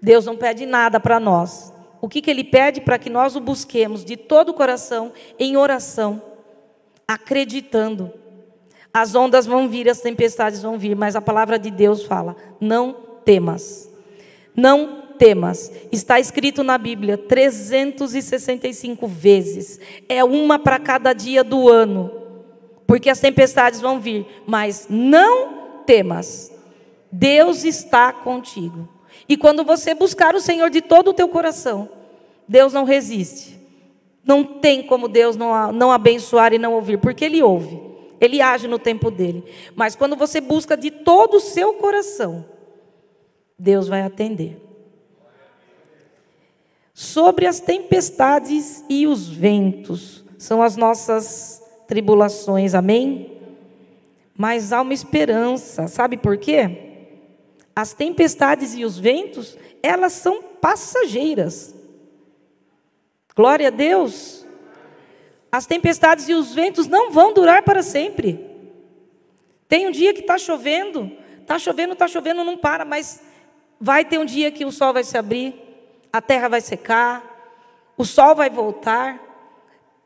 Deus 0.01 0.27
não 0.27 0.37
pede 0.37 0.65
nada 0.65 1.01
para 1.01 1.19
nós. 1.19 1.73
O 2.01 2.09
que, 2.09 2.21
que 2.21 2.31
Ele 2.31 2.45
pede 2.45 2.81
para 2.81 2.99
que 2.99 3.11
nós 3.11 3.37
o 3.37 3.41
busquemos 3.41 4.05
de 4.05 4.17
todo 4.17 4.51
o 4.51 4.55
coração, 4.55 5.13
em 5.39 5.57
oração, 5.57 6.23
acreditando 7.07 8.13
as 8.93 9.15
ondas 9.15 9.47
vão 9.47 9.69
vir, 9.69 9.89
as 9.89 10.01
tempestades 10.01 10.63
vão 10.63 10.79
vir, 10.79 10.97
mas 10.97 11.15
a 11.15 11.21
palavra 11.21 11.59
de 11.59 11.71
Deus 11.71 12.05
fala: 12.05 12.37
não 12.61 12.93
temas. 13.25 13.89
Não 14.57 15.03
temas. 15.19 15.71
Está 15.93 16.19
escrito 16.19 16.65
na 16.65 16.77
Bíblia 16.79 17.17
365 17.17 19.07
vezes. 19.07 19.79
É 20.09 20.25
uma 20.25 20.59
para 20.59 20.79
cada 20.79 21.13
dia 21.13 21.45
do 21.45 21.69
ano. 21.69 22.11
Porque 22.87 23.11
as 23.11 23.21
tempestades 23.21 23.81
vão 23.81 24.01
vir, 24.01 24.27
mas 24.47 24.87
não 24.89 25.83
temas. 25.85 26.51
Deus 27.13 27.65
está 27.65 28.13
contigo. 28.13 28.89
E 29.29 29.37
quando 29.37 29.65
você 29.65 29.95
buscar 29.95 30.35
o 30.35 30.41
Senhor 30.41 30.71
de 30.71 30.81
todo 30.81 31.09
o 31.09 31.15
teu 31.15 31.29
coração, 31.29 31.89
Deus 32.47 32.73
não 32.73 32.85
resiste. 32.85 33.59
Não 34.25 34.45
tem 34.45 34.83
como 34.83 35.09
Deus 35.09 35.37
não, 35.37 35.73
não 35.73 35.91
abençoar 35.91 36.53
e 36.53 36.59
não 36.59 36.75
ouvir, 36.75 36.99
porque 36.99 37.25
Ele 37.25 37.43
ouve. 37.43 37.81
Ele 38.21 38.41
age 38.41 38.67
no 38.67 38.79
tempo 38.79 39.11
dele. 39.11 39.45
Mas 39.75 39.95
quando 39.95 40.17
você 40.17 40.41
busca 40.41 40.77
de 40.77 40.91
todo 40.91 41.37
o 41.37 41.41
seu 41.41 41.75
coração, 41.75 42.45
Deus 43.59 43.89
vai 43.89 44.03
atender. 44.03 44.61
Sobre 46.93 47.47
as 47.47 47.61
tempestades 47.61 48.85
e 48.89 49.07
os 49.07 49.29
ventos, 49.29 50.25
são 50.37 50.63
as 50.63 50.77
nossas 50.77 51.63
tribulações, 51.87 52.75
amém? 52.75 53.39
Mas 54.37 54.73
há 54.73 54.81
uma 54.81 54.95
esperança, 54.95 55.89
sabe 55.89 56.17
por 56.17 56.37
quê? 56.37 56.88
As 57.79 57.93
tempestades 57.93 58.75
e 58.75 58.85
os 58.85 58.99
ventos, 58.99 59.57
elas 59.81 60.13
são 60.13 60.43
passageiras. 60.43 61.73
Glória 63.37 63.69
a 63.69 63.71
Deus. 63.71 64.45
As 65.53 65.65
tempestades 65.65 66.29
e 66.29 66.35
os 66.35 66.53
ventos 66.53 66.89
não 66.89 67.13
vão 67.13 67.33
durar 67.33 67.63
para 67.63 67.81
sempre. 67.81 68.45
Tem 69.69 69.87
um 69.87 69.93
dia 69.93 70.13
que 70.13 70.23
está 70.23 70.37
chovendo, 70.37 71.09
está 71.41 71.57
chovendo, 71.57 71.93
está 71.93 72.09
chovendo, 72.09 72.43
não 72.43 72.57
para, 72.57 72.85
mas 72.85 73.23
vai 73.81 74.05
ter 74.05 74.19
um 74.19 74.25
dia 74.25 74.51
que 74.51 74.65
o 74.65 74.73
sol 74.73 74.93
vai 74.93 75.05
se 75.05 75.17
abrir, 75.17 75.55
a 76.13 76.21
terra 76.21 76.49
vai 76.49 76.61
secar, 76.61 77.55
o 77.97 78.05
sol 78.05 78.35
vai 78.35 78.51
voltar. 78.51 79.23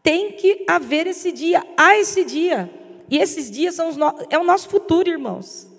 Tem 0.02 0.32
que 0.32 0.62
haver 0.68 1.06
esse 1.06 1.32
dia, 1.32 1.66
há 1.74 1.96
esse 1.96 2.22
dia. 2.22 2.70
E 3.08 3.16
esses 3.16 3.50
dias 3.50 3.74
são 3.74 3.90
no... 3.92 4.14
é 4.28 4.36
o 4.36 4.44
nosso 4.44 4.68
futuro, 4.68 5.08
irmãos. 5.08 5.71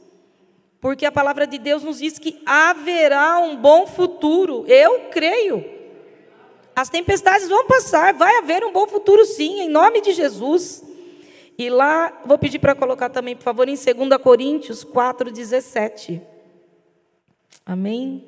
Porque 0.84 1.06
a 1.06 1.12
palavra 1.14 1.48
de 1.48 1.58
Deus 1.58 1.82
nos 1.82 2.00
diz 2.00 2.20
que 2.20 2.42
haverá 2.46 3.40
um 3.40 3.56
bom 3.56 3.88
futuro. 3.88 4.66
Eu 4.68 5.08
creio. 5.12 5.64
As 6.76 6.90
tempestades 6.90 7.48
vão 7.48 7.66
passar, 7.66 8.14
vai 8.14 8.40
haver 8.40 8.66
um 8.66 8.74
bom 8.74 8.86
futuro 8.86 9.26
sim, 9.26 9.62
em 9.62 9.70
nome 9.70 10.02
de 10.02 10.12
Jesus. 10.12 10.84
E 11.58 11.70
lá, 11.70 12.22
vou 12.26 12.38
pedir 12.38 12.60
para 12.60 12.76
colocar 12.76 13.08
também, 13.08 13.34
por 13.34 13.44
favor, 13.44 13.70
em 13.70 13.76
2 13.76 14.22
Coríntios 14.22 14.84
4,17. 14.84 16.22
Amém? 17.66 18.26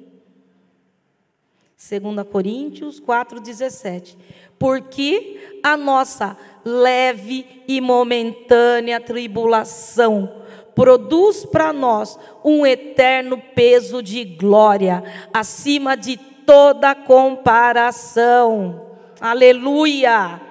2 1.78 2.26
Coríntios 2.32 3.02
4,17. 3.02 4.16
Porque 4.58 5.60
a 5.62 5.76
nossa 5.76 6.38
leve 6.64 7.66
e 7.68 7.82
momentânea 7.82 9.02
tribulação 9.02 10.46
produz 10.76 11.46
para 11.46 11.72
nós 11.72 12.20
um 12.44 12.66
eterno 12.66 13.42
peso 13.56 14.04
de 14.04 14.24
glória, 14.26 15.04
acima 15.34 15.96
de 15.96 16.18
toda 16.18 16.94
comparação. 16.94 18.86
Aleluia! 19.20 20.42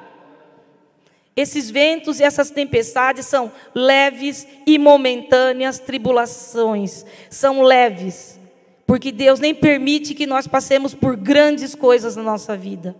Esses 1.37 1.69
ventos 1.69 2.21
e 2.21 2.25
essas 2.25 2.51
tempestades 2.51 3.27
são 3.27 3.51
leves 3.75 4.47
e 4.67 4.79
momentâneas 4.79 5.81
tribulações. 5.81 7.05
São 7.29 7.63
leves, 7.63 8.39
porque 8.87 9.11
Deus 9.11 9.41
nem 9.41 9.53
permite 9.53 10.15
que 10.15 10.27
nós 10.27 10.47
passemos 10.47 10.95
por 10.95 11.17
grandes 11.17 11.75
coisas 11.75 12.15
na 12.15 12.23
nossa 12.23 12.57
vida. 12.57 12.95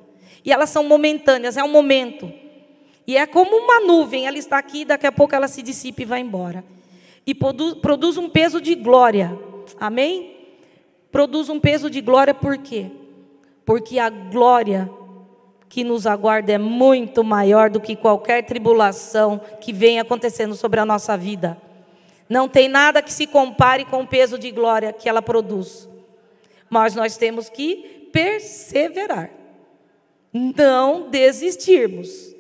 E 0.45 0.53
elas 0.53 0.69
são 0.71 0.83
momentâneas, 0.83 1.57
é 1.57 1.63
um 1.63 1.71
momento. 1.71 2.31
E 3.07 3.17
é 3.17 3.25
como 3.25 3.57
uma 3.57 3.81
nuvem, 3.81 4.27
ela 4.27 4.37
está 4.37 4.59
aqui, 4.59 4.85
daqui 4.85 5.07
a 5.07 5.13
pouco 5.13 5.35
ela 5.35 5.47
se 5.47 5.63
dissipa 5.63 6.03
e 6.03 6.07
vai 6.07 6.21
embora. 6.21 6.65
E 7.27 7.35
produz, 7.35 7.75
produz 7.75 8.17
um 8.17 8.29
peso 8.29 8.61
de 8.61 8.75
glória. 8.75 9.39
Amém? 9.81 10.35
Produz 11.11 11.49
um 11.49 11.61
peso 11.61 11.89
de 11.89 12.01
glória 12.01 12.35
por 12.35 12.59
quê? 12.59 12.91
Porque 13.65 13.99
a 13.99 14.11
glória 14.11 14.91
que 15.69 15.83
nos 15.83 16.07
aguarda 16.07 16.53
é 16.53 16.59
muito 16.59 17.25
maior 17.25 17.71
do 17.71 17.81
que 17.81 17.97
qualquer 17.97 18.45
tribulação 18.45 19.41
que 19.61 19.73
venha 19.73 20.03
acontecendo 20.03 20.55
sobre 20.55 20.79
a 20.79 20.87
nossa 20.87 21.17
vida. 21.17 21.61
Não 22.29 22.49
tem 22.49 22.69
nada 22.69 23.03
que 23.03 23.13
se 23.13 23.27
compare 23.27 23.85
com 23.85 24.03
o 24.03 24.07
peso 24.07 24.39
de 24.39 24.51
glória 24.51 24.93
que 24.93 25.09
ela 25.09 25.21
produz. 25.21 25.89
Mas 26.71 26.95
nós 26.95 27.17
temos 27.17 27.49
que 27.49 28.09
perseverar, 28.13 29.31
não 30.33 31.11
desistirmos 31.11 32.35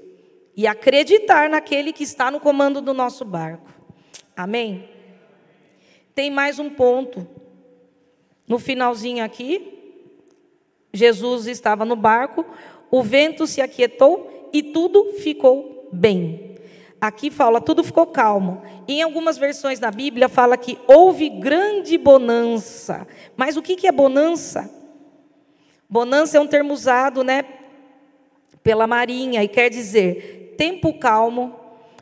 e 0.56 0.66
acreditar 0.66 1.50
naquele 1.50 1.92
que 1.92 2.04
está 2.04 2.30
no 2.30 2.38
comando 2.38 2.80
do 2.80 2.94
nosso 2.94 3.24
barco. 3.24 3.73
Amém? 4.36 4.88
Tem 6.14 6.30
mais 6.30 6.58
um 6.58 6.70
ponto. 6.70 7.26
No 8.46 8.58
finalzinho 8.58 9.24
aqui, 9.24 9.74
Jesus 10.92 11.46
estava 11.46 11.84
no 11.84 11.96
barco, 11.96 12.44
o 12.90 13.02
vento 13.02 13.46
se 13.46 13.60
aquietou 13.60 14.50
e 14.52 14.62
tudo 14.62 15.14
ficou 15.18 15.88
bem. 15.92 16.54
Aqui 17.00 17.30
fala, 17.30 17.60
tudo 17.60 17.84
ficou 17.84 18.06
calmo. 18.06 18.62
Em 18.88 19.02
algumas 19.02 19.36
versões 19.36 19.78
da 19.78 19.90
Bíblia 19.90 20.28
fala 20.28 20.56
que 20.56 20.78
houve 20.86 21.28
grande 21.28 21.98
bonança. 21.98 23.06
Mas 23.36 23.56
o 23.56 23.62
que 23.62 23.86
é 23.86 23.92
bonança? 23.92 24.70
Bonança 25.88 26.38
é 26.38 26.40
um 26.40 26.46
termo 26.46 26.72
usado, 26.72 27.22
né, 27.22 27.44
pela 28.62 28.86
Marinha 28.86 29.44
e 29.44 29.48
quer 29.48 29.68
dizer 29.68 30.54
tempo 30.56 30.98
calmo, 30.98 31.54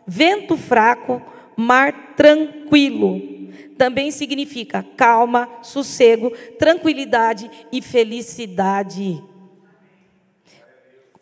vento 0.06 0.56
fraco, 0.56 1.20
mar 1.56 2.14
tranquilo. 2.16 3.20
Também 3.76 4.10
significa 4.10 4.84
calma, 4.96 5.48
sossego, 5.62 6.30
tranquilidade 6.58 7.50
e 7.70 7.82
felicidade. 7.82 9.22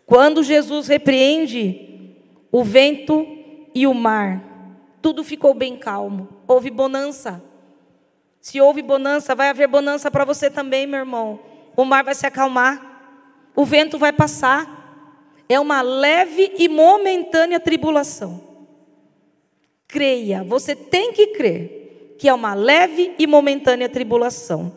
Quando 0.05 0.43
Jesus 0.43 0.89
repreende 0.89 2.17
o 2.51 2.65
vento 2.65 3.27
e 3.75 3.87
o 3.87 3.95
mar, 3.95 4.43
tudo 5.01 5.23
ficou 5.23 5.55
bem 5.55 5.77
calmo. 5.77 6.29
Houve 6.47 6.71
bonança. 6.71 7.43
Se 8.41 8.61
houve 8.61 8.83
bonança, 8.83 9.35
vai 9.35 9.51
haver 9.51 9.69
bonança 9.69 10.11
para 10.11 10.25
você 10.25 10.51
também, 10.51 10.87
meu 10.87 11.01
irmão. 11.01 11.39
O 11.77 11.85
mar 11.85 12.03
vai 12.03 12.15
se 12.15 12.27
acalmar, 12.27 13.53
o 13.55 13.65
vento 13.65 13.99
vai 13.99 14.13
passar. 14.13 14.79
É 15.49 15.59
uma 15.59 15.81
leve 15.81 16.55
e 16.59 16.69
momentânea 16.69 17.61
tribulação. 17.61 18.50
Creia, 19.91 20.45
você 20.45 20.77
tem 20.77 21.13
que 21.13 21.29
crer 21.29 22.15
que 22.17 22.29
é 22.29 22.35
uma 22.35 22.55
leve 22.55 23.15
e 23.19 23.27
momentânea 23.27 23.89
tribulação. 23.89 24.73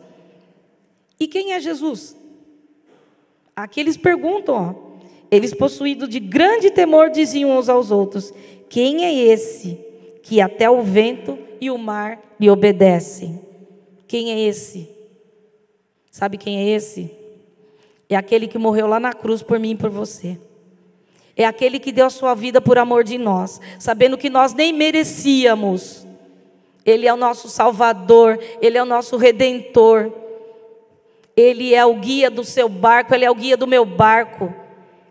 E 1.20 1.28
quem 1.28 1.52
é 1.52 1.60
Jesus? 1.60 2.16
Aqui 3.54 3.80
eles 3.80 3.96
perguntam, 3.96 4.54
ó. 4.54 4.94
Eles, 5.30 5.54
possuídos 5.54 6.08
de 6.08 6.18
grande 6.18 6.70
temor, 6.70 7.10
diziam 7.10 7.56
uns 7.56 7.68
aos 7.68 7.90
outros: 7.90 8.32
Quem 8.68 9.04
é 9.04 9.14
esse 9.14 9.78
que 10.22 10.40
até 10.40 10.68
o 10.68 10.82
vento 10.82 11.38
e 11.60 11.70
o 11.70 11.78
mar 11.78 12.20
lhe 12.40 12.50
obedecem? 12.50 13.40
Quem 14.08 14.32
é 14.32 14.40
esse? 14.40 14.88
Sabe 16.10 16.38
quem 16.38 16.58
é 16.58 16.70
esse? 16.70 17.10
É 18.08 18.16
aquele 18.16 18.48
que 18.48 18.58
morreu 18.58 18.86
lá 18.86 18.98
na 18.98 19.12
cruz 19.12 19.42
por 19.42 19.58
mim 19.58 19.72
e 19.72 19.76
por 19.76 19.90
você. 19.90 20.38
É 21.36 21.44
aquele 21.44 21.78
que 21.78 21.90
deu 21.90 22.06
a 22.06 22.10
sua 22.10 22.34
vida 22.34 22.60
por 22.60 22.78
amor 22.78 23.02
de 23.02 23.18
nós, 23.18 23.60
sabendo 23.78 24.16
que 24.16 24.30
nós 24.30 24.54
nem 24.54 24.72
merecíamos. 24.72 26.06
Ele 26.84 27.06
é 27.06 27.12
o 27.12 27.16
nosso 27.16 27.48
Salvador, 27.48 28.38
Ele 28.60 28.78
é 28.78 28.82
o 28.82 28.86
nosso 28.86 29.16
Redentor. 29.16 30.12
Ele 31.36 31.74
é 31.74 31.84
o 31.84 31.94
guia 31.94 32.30
do 32.30 32.44
seu 32.44 32.68
barco, 32.68 33.14
Ele 33.14 33.24
é 33.24 33.30
o 33.30 33.34
guia 33.34 33.56
do 33.56 33.66
meu 33.66 33.84
barco. 33.84 34.54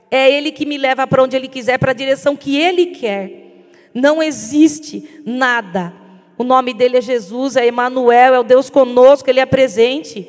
É 0.09 0.31
Ele 0.31 0.51
que 0.51 0.65
me 0.65 0.77
leva 0.77 1.05
para 1.05 1.23
onde 1.23 1.35
Ele 1.35 1.47
quiser, 1.47 1.77
para 1.77 1.91
a 1.91 1.95
direção 1.95 2.35
que 2.35 2.57
Ele 2.57 2.87
quer. 2.87 3.65
Não 3.93 4.23
existe 4.23 5.21
nada. 5.25 5.93
O 6.37 6.43
nome 6.43 6.73
dele 6.73 6.97
é 6.97 7.01
Jesus, 7.01 7.57
é 7.57 7.67
Emmanuel, 7.67 8.33
é 8.33 8.39
o 8.39 8.43
Deus 8.43 8.69
conosco, 8.69 9.29
Ele 9.29 9.39
é 9.39 9.45
presente. 9.45 10.27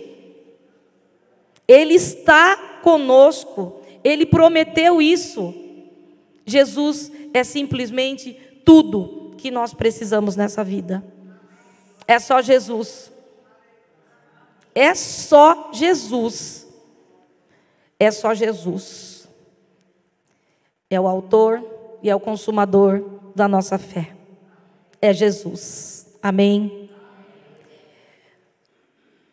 Ele 1.69 1.95
está 1.95 2.57
conosco. 2.83 3.81
Ele 4.03 4.27
prometeu 4.27 5.01
isso. 5.01 5.64
Jesus 6.45 7.11
é 7.33 7.43
simplesmente 7.43 8.35
tudo 8.65 9.35
que 9.37 9.51
nós 9.51 9.75
precisamos 9.75 10.37
nessa 10.37 10.63
vida. 10.63 11.05
É 12.07 12.19
só 12.19 12.43
Jesus. 12.43 13.11
É 14.75 14.95
só 14.95 15.71
Jesus. 15.73 16.67
É 17.99 18.11
só 18.11 18.35
Jesus 18.35 19.15
é 20.95 21.01
o 21.01 21.07
autor 21.07 21.63
e 22.03 22.09
é 22.09 22.15
o 22.15 22.21
consumador 22.21 23.05
da 23.35 23.49
nossa 23.49 23.79
fé. 23.79 24.15
É 25.01 25.13
Jesus. 25.13 26.07
Amém. 26.23 26.89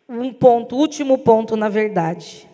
Um 0.08 0.32
ponto, 0.32 0.76
último 0.76 1.18
ponto, 1.18 1.56
na 1.56 1.68
verdade. 1.68 2.48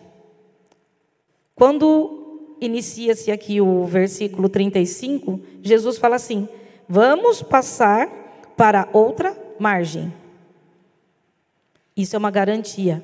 Quando 1.55 2.18
inicia-se 2.61 3.31
aqui 3.31 3.61
o 3.61 3.85
versículo 3.85 4.49
35, 4.49 5.39
Jesus 5.61 5.97
fala 5.97 6.15
assim: 6.15 6.47
Vamos 6.87 7.41
passar 7.41 8.07
para 8.55 8.87
outra 8.93 9.37
margem. 9.59 10.13
Isso 11.95 12.15
é 12.15 12.19
uma 12.19 12.31
garantia. 12.31 13.03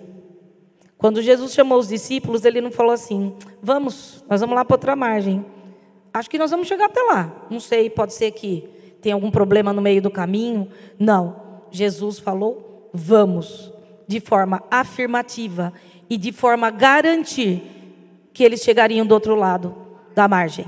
Quando 0.98 1.22
Jesus 1.22 1.54
chamou 1.54 1.78
os 1.78 1.88
discípulos, 1.88 2.46
ele 2.46 2.62
não 2.62 2.72
falou 2.72 2.92
assim: 2.92 3.34
Vamos, 3.62 4.24
nós 4.30 4.42
vamos 4.42 4.56
lá 4.56 4.64
para 4.64 4.76
outra 4.76 4.96
margem. 4.96 5.46
Acho 6.14 6.30
que 6.30 6.38
nós 6.38 6.52
vamos 6.52 6.68
chegar 6.68 6.86
até 6.86 7.02
lá. 7.02 7.46
Não 7.50 7.60
sei, 7.60 7.90
pode 7.90 8.14
ser 8.14 8.32
que 8.32 8.70
tenha 9.02 9.14
algum 9.14 9.30
problema 9.30 9.74
no 9.74 9.82
meio 9.82 10.02
do 10.02 10.10
caminho. 10.10 10.70
Não. 10.98 11.44
Jesus 11.70 12.20
falou: 12.20 12.90
vamos, 12.94 13.72
de 14.08 14.20
forma 14.20 14.64
afirmativa 14.72 15.74
e 16.10 16.18
de 16.18 16.32
forma 16.32 16.68
a 16.68 16.72
garantir 16.72 17.62
que 18.36 18.44
eles 18.44 18.62
chegariam 18.62 19.04
do 19.04 19.14
outro 19.14 19.34
lado 19.34 19.76
da 20.14 20.28
margem. 20.28 20.68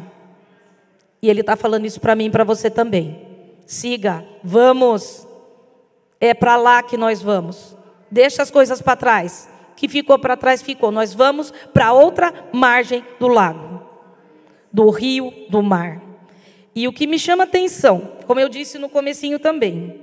E 1.21 1.29
Ele 1.29 1.41
está 1.41 1.55
falando 1.55 1.85
isso 1.85 2.01
para 2.01 2.15
mim 2.15 2.25
e 2.25 2.31
para 2.31 2.43
você 2.43 2.69
também. 2.69 3.21
Siga, 3.67 4.25
vamos. 4.43 5.27
É 6.19 6.33
para 6.33 6.55
lá 6.55 6.81
que 6.81 6.97
nós 6.97 7.21
vamos. 7.21 7.77
Deixa 8.09 8.41
as 8.41 8.49
coisas 8.49 8.81
para 8.81 8.95
trás. 8.95 9.47
Que 9.75 9.87
ficou 9.87 10.17
para 10.17 10.35
trás, 10.35 10.63
ficou. 10.63 10.91
Nós 10.91 11.13
vamos 11.13 11.53
para 11.73 11.93
outra 11.93 12.33
margem 12.51 13.05
do 13.19 13.27
lago 13.27 13.67
do 14.71 14.89
rio, 14.89 15.33
do 15.49 15.63
mar. 15.63 16.01
E 16.75 16.87
o 16.87 16.93
que 16.93 17.07
me 17.07 17.17
chama 17.17 17.45
atenção, 17.45 18.17
como 18.27 18.39
eu 18.39 18.47
disse 18.47 18.77
no 18.77 18.87
comecinho 18.87 19.39
também, 19.39 20.01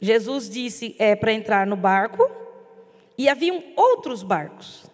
Jesus 0.00 0.48
disse 0.48 0.96
é 0.98 1.14
para 1.14 1.32
entrar 1.32 1.66
no 1.66 1.76
barco 1.76 2.28
e 3.18 3.28
haviam 3.28 3.62
outros 3.76 4.22
barcos. 4.22 4.89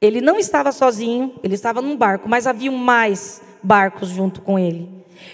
Ele 0.00 0.20
não 0.20 0.38
estava 0.38 0.72
sozinho, 0.72 1.34
ele 1.42 1.54
estava 1.54 1.80
num 1.80 1.96
barco, 1.96 2.28
mas 2.28 2.46
haviam 2.46 2.74
mais 2.74 3.40
barcos 3.62 4.08
junto 4.08 4.42
com 4.42 4.58
ele. 4.58 4.88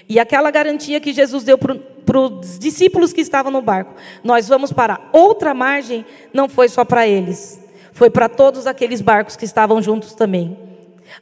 E 0.08 0.18
aquela 0.18 0.50
garantia 0.50 1.00
que 1.00 1.12
Jesus 1.12 1.44
deu 1.44 1.58
para 1.58 2.20
os 2.20 2.58
discípulos 2.58 3.12
que 3.12 3.20
estavam 3.20 3.50
no 3.50 3.62
barco, 3.62 3.94
nós 4.22 4.48
vamos 4.48 4.72
para 4.72 5.00
outra 5.12 5.54
margem, 5.54 6.04
não 6.32 6.48
foi 6.48 6.68
só 6.68 6.84
para 6.84 7.06
eles, 7.06 7.60
foi 7.92 8.10
para 8.10 8.28
todos 8.28 8.66
aqueles 8.66 9.00
barcos 9.00 9.36
que 9.36 9.44
estavam 9.44 9.82
juntos 9.82 10.14
também. 10.14 10.56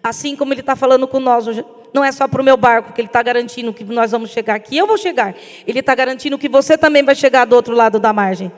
Assim 0.03 0.37
como 0.37 0.53
Ele 0.53 0.61
está 0.61 0.77
falando 0.77 1.09
com 1.09 1.19
nós 1.19 1.47
hoje, 1.47 1.65
não 1.93 2.05
é 2.05 2.13
só 2.13 2.29
para 2.29 2.43
o 2.43 2.45
meu 2.45 2.57
barco 2.57 2.93
que 2.93 3.01
Ele 3.01 3.09
está 3.09 3.23
garantindo 3.23 3.73
que 3.73 3.85
nós 3.85 4.11
vamos 4.11 4.31
chegar 4.31 4.55
aqui, 4.55 4.77
eu 4.77 4.87
vou 4.87 4.99
chegar. 4.99 5.35
Ele 5.67 5.81
está 5.81 5.95
garantindo 5.95 6.39
que 6.39 6.49
você 6.49 6.77
também 6.77 7.03
vai 7.03 7.15
chegar 7.15 7.45
do 7.45 7.57
outro 7.57 7.75
lado 7.75 7.99
da 7.99 8.13
margem. 8.13 8.53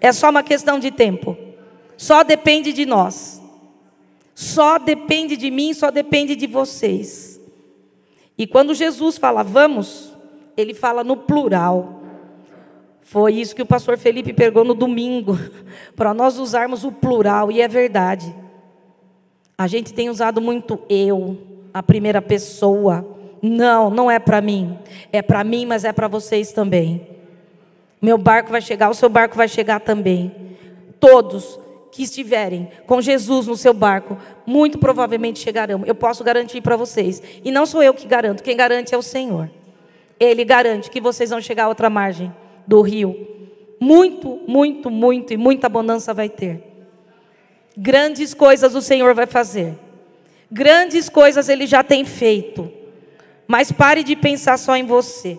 É 0.00 0.12
só 0.12 0.30
uma 0.30 0.42
questão 0.42 0.78
de 0.78 0.90
tempo. 0.90 1.36
Só 1.96 2.22
depende 2.22 2.72
de 2.72 2.86
nós. 2.86 3.42
Só 4.34 4.78
depende 4.78 5.36
de 5.36 5.50
mim, 5.50 5.72
só 5.72 5.90
depende 5.90 6.34
de 6.34 6.46
vocês. 6.46 7.40
E 8.36 8.46
quando 8.46 8.74
Jesus 8.74 9.16
fala 9.16 9.44
vamos, 9.44 10.12
ele 10.56 10.74
fala 10.74 11.04
no 11.04 11.16
plural. 11.16 12.00
Foi 13.00 13.34
isso 13.34 13.54
que 13.54 13.62
o 13.62 13.66
pastor 13.66 13.96
Felipe 13.96 14.32
pegou 14.32 14.64
no 14.64 14.74
domingo, 14.74 15.38
para 15.94 16.12
nós 16.12 16.38
usarmos 16.38 16.84
o 16.84 16.90
plural, 16.90 17.52
e 17.52 17.60
é 17.60 17.68
verdade. 17.68 18.34
A 19.56 19.68
gente 19.68 19.94
tem 19.94 20.10
usado 20.10 20.40
muito 20.40 20.80
eu, 20.88 21.38
a 21.72 21.82
primeira 21.82 22.20
pessoa. 22.20 23.06
Não, 23.40 23.88
não 23.90 24.10
é 24.10 24.18
para 24.18 24.40
mim. 24.40 24.76
É 25.12 25.22
para 25.22 25.44
mim, 25.44 25.64
mas 25.64 25.84
é 25.84 25.92
para 25.92 26.08
vocês 26.08 26.50
também. 26.50 27.06
Meu 28.02 28.18
barco 28.18 28.50
vai 28.50 28.60
chegar, 28.60 28.90
o 28.90 28.94
seu 28.94 29.08
barco 29.08 29.36
vai 29.36 29.46
chegar 29.46 29.80
também. 29.80 30.34
Todos 30.98 31.60
que 31.94 32.02
estiverem 32.02 32.68
com 32.88 33.00
Jesus 33.00 33.46
no 33.46 33.56
seu 33.56 33.72
barco, 33.72 34.18
muito 34.44 34.78
provavelmente 34.78 35.38
chegarão. 35.38 35.84
Eu 35.86 35.94
posso 35.94 36.24
garantir 36.24 36.60
para 36.60 36.76
vocês. 36.76 37.22
E 37.44 37.52
não 37.52 37.64
sou 37.64 37.80
eu 37.84 37.94
que 37.94 38.04
garanto, 38.04 38.42
quem 38.42 38.56
garante 38.56 38.92
é 38.92 38.98
o 38.98 39.02
Senhor. 39.02 39.48
Ele 40.18 40.44
garante 40.44 40.90
que 40.90 41.00
vocês 41.00 41.30
vão 41.30 41.40
chegar 41.40 41.66
a 41.66 41.68
outra 41.68 41.88
margem 41.88 42.34
do 42.66 42.80
rio. 42.80 43.28
Muito, 43.80 44.40
muito, 44.48 44.90
muito 44.90 45.32
e 45.32 45.36
muita 45.36 45.68
abundância 45.68 46.12
vai 46.12 46.28
ter. 46.28 46.64
Grandes 47.76 48.34
coisas 48.34 48.74
o 48.74 48.82
Senhor 48.82 49.14
vai 49.14 49.26
fazer. 49.26 49.78
Grandes 50.50 51.08
coisas 51.08 51.48
Ele 51.48 51.64
já 51.64 51.84
tem 51.84 52.04
feito. 52.04 52.72
Mas 53.46 53.70
pare 53.70 54.02
de 54.02 54.16
pensar 54.16 54.58
só 54.58 54.74
em 54.74 54.84
você. 54.84 55.38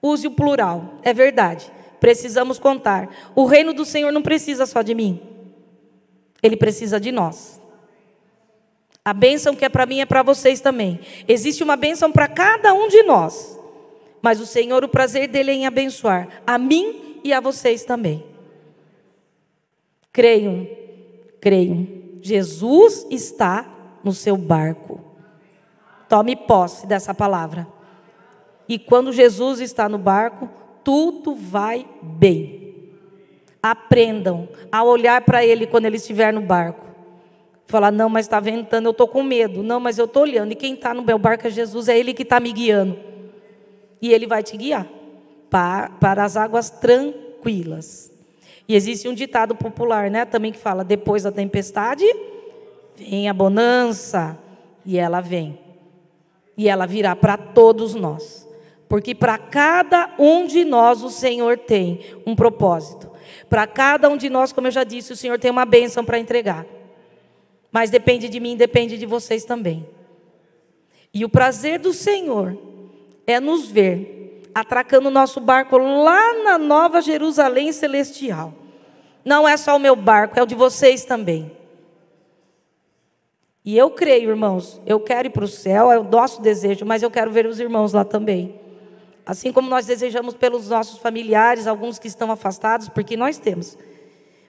Use 0.00 0.26
o 0.26 0.30
plural, 0.30 0.94
é 1.02 1.12
verdade. 1.12 1.70
Precisamos 2.00 2.58
contar. 2.58 3.08
O 3.34 3.44
reino 3.44 3.72
do 3.72 3.84
Senhor 3.84 4.12
não 4.12 4.22
precisa 4.22 4.66
só 4.66 4.82
de 4.82 4.94
mim. 4.94 5.20
Ele 6.42 6.56
precisa 6.56 7.00
de 7.00 7.10
nós. 7.10 7.60
A 9.04 9.12
bênção 9.12 9.54
que 9.54 9.64
é 9.64 9.68
para 9.68 9.86
mim 9.86 10.00
é 10.00 10.06
para 10.06 10.22
vocês 10.22 10.60
também. 10.60 11.00
Existe 11.28 11.62
uma 11.62 11.76
bênção 11.76 12.10
para 12.10 12.28
cada 12.28 12.74
um 12.74 12.88
de 12.88 13.02
nós. 13.02 13.58
Mas 14.20 14.40
o 14.40 14.46
Senhor, 14.46 14.82
o 14.84 14.88
prazer 14.88 15.28
dele 15.28 15.52
é 15.52 15.54
em 15.54 15.66
abençoar 15.66 16.42
a 16.46 16.58
mim 16.58 17.20
e 17.22 17.32
a 17.32 17.40
vocês 17.40 17.84
também. 17.84 18.24
Creiam 20.12 20.66
Creio, 21.40 22.18
Jesus 22.20 23.06
está 23.08 23.64
no 24.02 24.12
seu 24.12 24.36
barco. 24.36 25.00
Tome 26.08 26.34
posse 26.34 26.84
dessa 26.84 27.14
palavra. 27.14 27.68
E 28.68 28.80
quando 28.80 29.12
Jesus 29.12 29.60
está 29.60 29.88
no 29.88 29.96
barco, 29.96 30.48
tudo 30.86 31.34
vai 31.34 31.84
bem. 32.00 32.92
Aprendam 33.60 34.48
a 34.70 34.84
olhar 34.84 35.20
para 35.22 35.44
Ele 35.44 35.66
quando 35.66 35.86
Ele 35.86 35.96
estiver 35.96 36.32
no 36.32 36.40
barco. 36.40 36.86
Falar, 37.66 37.90
não, 37.90 38.08
mas 38.08 38.26
está 38.26 38.38
ventando, 38.38 38.86
eu 38.86 38.92
estou 38.92 39.08
com 39.08 39.20
medo. 39.20 39.64
Não, 39.64 39.80
mas 39.80 39.98
eu 39.98 40.04
estou 40.04 40.22
olhando. 40.22 40.52
E 40.52 40.54
quem 40.54 40.74
está 40.74 40.94
no 40.94 41.02
meu 41.02 41.18
barco 41.18 41.44
é 41.44 41.50
Jesus, 41.50 41.88
é 41.88 41.98
Ele 41.98 42.14
que 42.14 42.22
está 42.22 42.38
me 42.38 42.52
guiando. 42.52 42.96
E 44.00 44.12
Ele 44.12 44.28
vai 44.28 44.44
te 44.44 44.56
guiar 44.56 44.86
para, 45.50 45.90
para 45.98 46.22
as 46.22 46.36
águas 46.36 46.70
tranquilas. 46.70 48.12
E 48.68 48.76
existe 48.76 49.08
um 49.08 49.14
ditado 49.14 49.56
popular, 49.56 50.08
né, 50.08 50.24
também 50.24 50.52
que 50.52 50.58
fala: 50.58 50.84
depois 50.84 51.24
da 51.24 51.32
tempestade 51.32 52.04
vem 52.94 53.28
a 53.28 53.34
bonança, 53.34 54.38
e 54.84 54.96
ela 54.96 55.20
vem. 55.20 55.58
E 56.56 56.68
ela 56.68 56.86
virá 56.86 57.16
para 57.16 57.36
todos 57.36 57.96
nós. 57.96 58.45
Porque 58.88 59.14
para 59.14 59.36
cada 59.36 60.14
um 60.18 60.46
de 60.46 60.64
nós 60.64 61.02
o 61.02 61.10
Senhor 61.10 61.58
tem 61.58 62.00
um 62.24 62.36
propósito. 62.36 63.10
Para 63.48 63.66
cada 63.66 64.08
um 64.08 64.16
de 64.16 64.30
nós, 64.30 64.52
como 64.52 64.66
eu 64.66 64.70
já 64.70 64.84
disse, 64.84 65.12
o 65.12 65.16
Senhor 65.16 65.38
tem 65.38 65.50
uma 65.50 65.64
bênção 65.64 66.04
para 66.04 66.18
entregar. 66.18 66.66
Mas 67.70 67.90
depende 67.90 68.28
de 68.28 68.40
mim, 68.40 68.56
depende 68.56 68.96
de 68.96 69.06
vocês 69.06 69.44
também. 69.44 69.86
E 71.12 71.24
o 71.24 71.28
prazer 71.28 71.78
do 71.78 71.92
Senhor 71.92 72.56
é 73.26 73.40
nos 73.40 73.68
ver 73.68 74.42
atracando 74.54 75.08
o 75.08 75.10
nosso 75.10 75.40
barco 75.40 75.76
lá 75.76 76.42
na 76.42 76.56
Nova 76.56 77.00
Jerusalém 77.00 77.72
Celestial. 77.72 78.54
Não 79.24 79.46
é 79.46 79.56
só 79.56 79.76
o 79.76 79.80
meu 79.80 79.96
barco, 79.96 80.38
é 80.38 80.42
o 80.42 80.46
de 80.46 80.54
vocês 80.54 81.04
também. 81.04 81.50
E 83.64 83.76
eu 83.76 83.90
creio, 83.90 84.30
irmãos, 84.30 84.80
eu 84.86 85.00
quero 85.00 85.26
ir 85.26 85.30
para 85.30 85.44
o 85.44 85.48
céu, 85.48 85.90
é 85.90 85.98
o 85.98 86.04
nosso 86.04 86.40
desejo, 86.40 86.86
mas 86.86 87.02
eu 87.02 87.10
quero 87.10 87.32
ver 87.32 87.46
os 87.46 87.58
irmãos 87.58 87.92
lá 87.92 88.04
também. 88.04 88.65
Assim 89.26 89.52
como 89.52 89.68
nós 89.68 89.86
desejamos 89.86 90.34
pelos 90.34 90.68
nossos 90.68 90.98
familiares, 90.98 91.66
alguns 91.66 91.98
que 91.98 92.06
estão 92.06 92.30
afastados, 92.30 92.88
porque 92.88 93.16
nós 93.16 93.38
temos. 93.38 93.76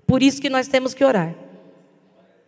Por 0.05 0.21
isso 0.21 0.39
que 0.39 0.51
nós 0.51 0.67
temos 0.67 0.93
que 0.93 1.03
orar. 1.03 1.33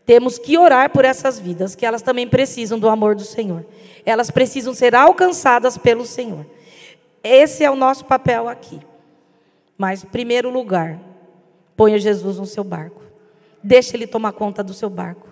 Temos 0.06 0.38
que 0.38 0.58
orar 0.58 0.92
por 0.92 1.06
essas 1.06 1.40
vidas, 1.40 1.76
que 1.76 1.86
elas 1.86 2.04
também 2.04 2.28
precisam 2.28 2.78
do 2.78 2.88
amor 2.88 3.16
do 3.16 3.24
Senhor. 3.24 3.66
Elas 4.06 4.30
precisam 4.30 4.74
ser 4.74 4.94
alcançadas 4.96 5.78
pelo 5.78 6.06
Senhor. 6.06 6.46
Esse 7.24 7.64
é 7.64 7.72
o 7.72 7.76
nosso 7.76 8.06
papel 8.06 8.48
aqui. 8.48 8.80
Mas, 9.78 10.04
em 10.04 10.08
primeiro 10.08 10.50
lugar, 10.52 11.00
ponha 11.76 11.98
Jesus 11.98 12.38
no 12.38 12.46
seu 12.46 12.64
barco. 12.64 13.02
Deixe 13.64 13.96
ele 13.96 14.06
tomar 14.08 14.34
conta 14.34 14.64
do 14.64 14.74
seu 14.74 14.90
barco. 14.90 15.28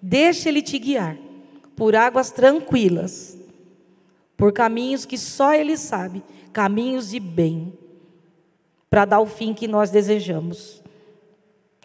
Deixe 0.00 0.48
ele 0.48 0.60
te 0.60 0.78
guiar 0.78 1.16
por 1.76 1.94
águas 1.94 2.30
tranquilas, 2.30 3.36
por 4.42 4.52
caminhos 4.52 5.06
que 5.06 5.16
só 5.16 5.54
ele 5.54 5.76
sabe, 5.76 6.20
caminhos 6.52 7.10
de 7.10 7.20
bem, 7.20 7.78
para 8.90 9.04
dar 9.04 9.20
o 9.20 9.26
fim 9.26 9.54
que 9.54 9.68
nós 9.68 9.88
desejamos. 9.88 10.82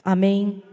Amém. 0.04 0.64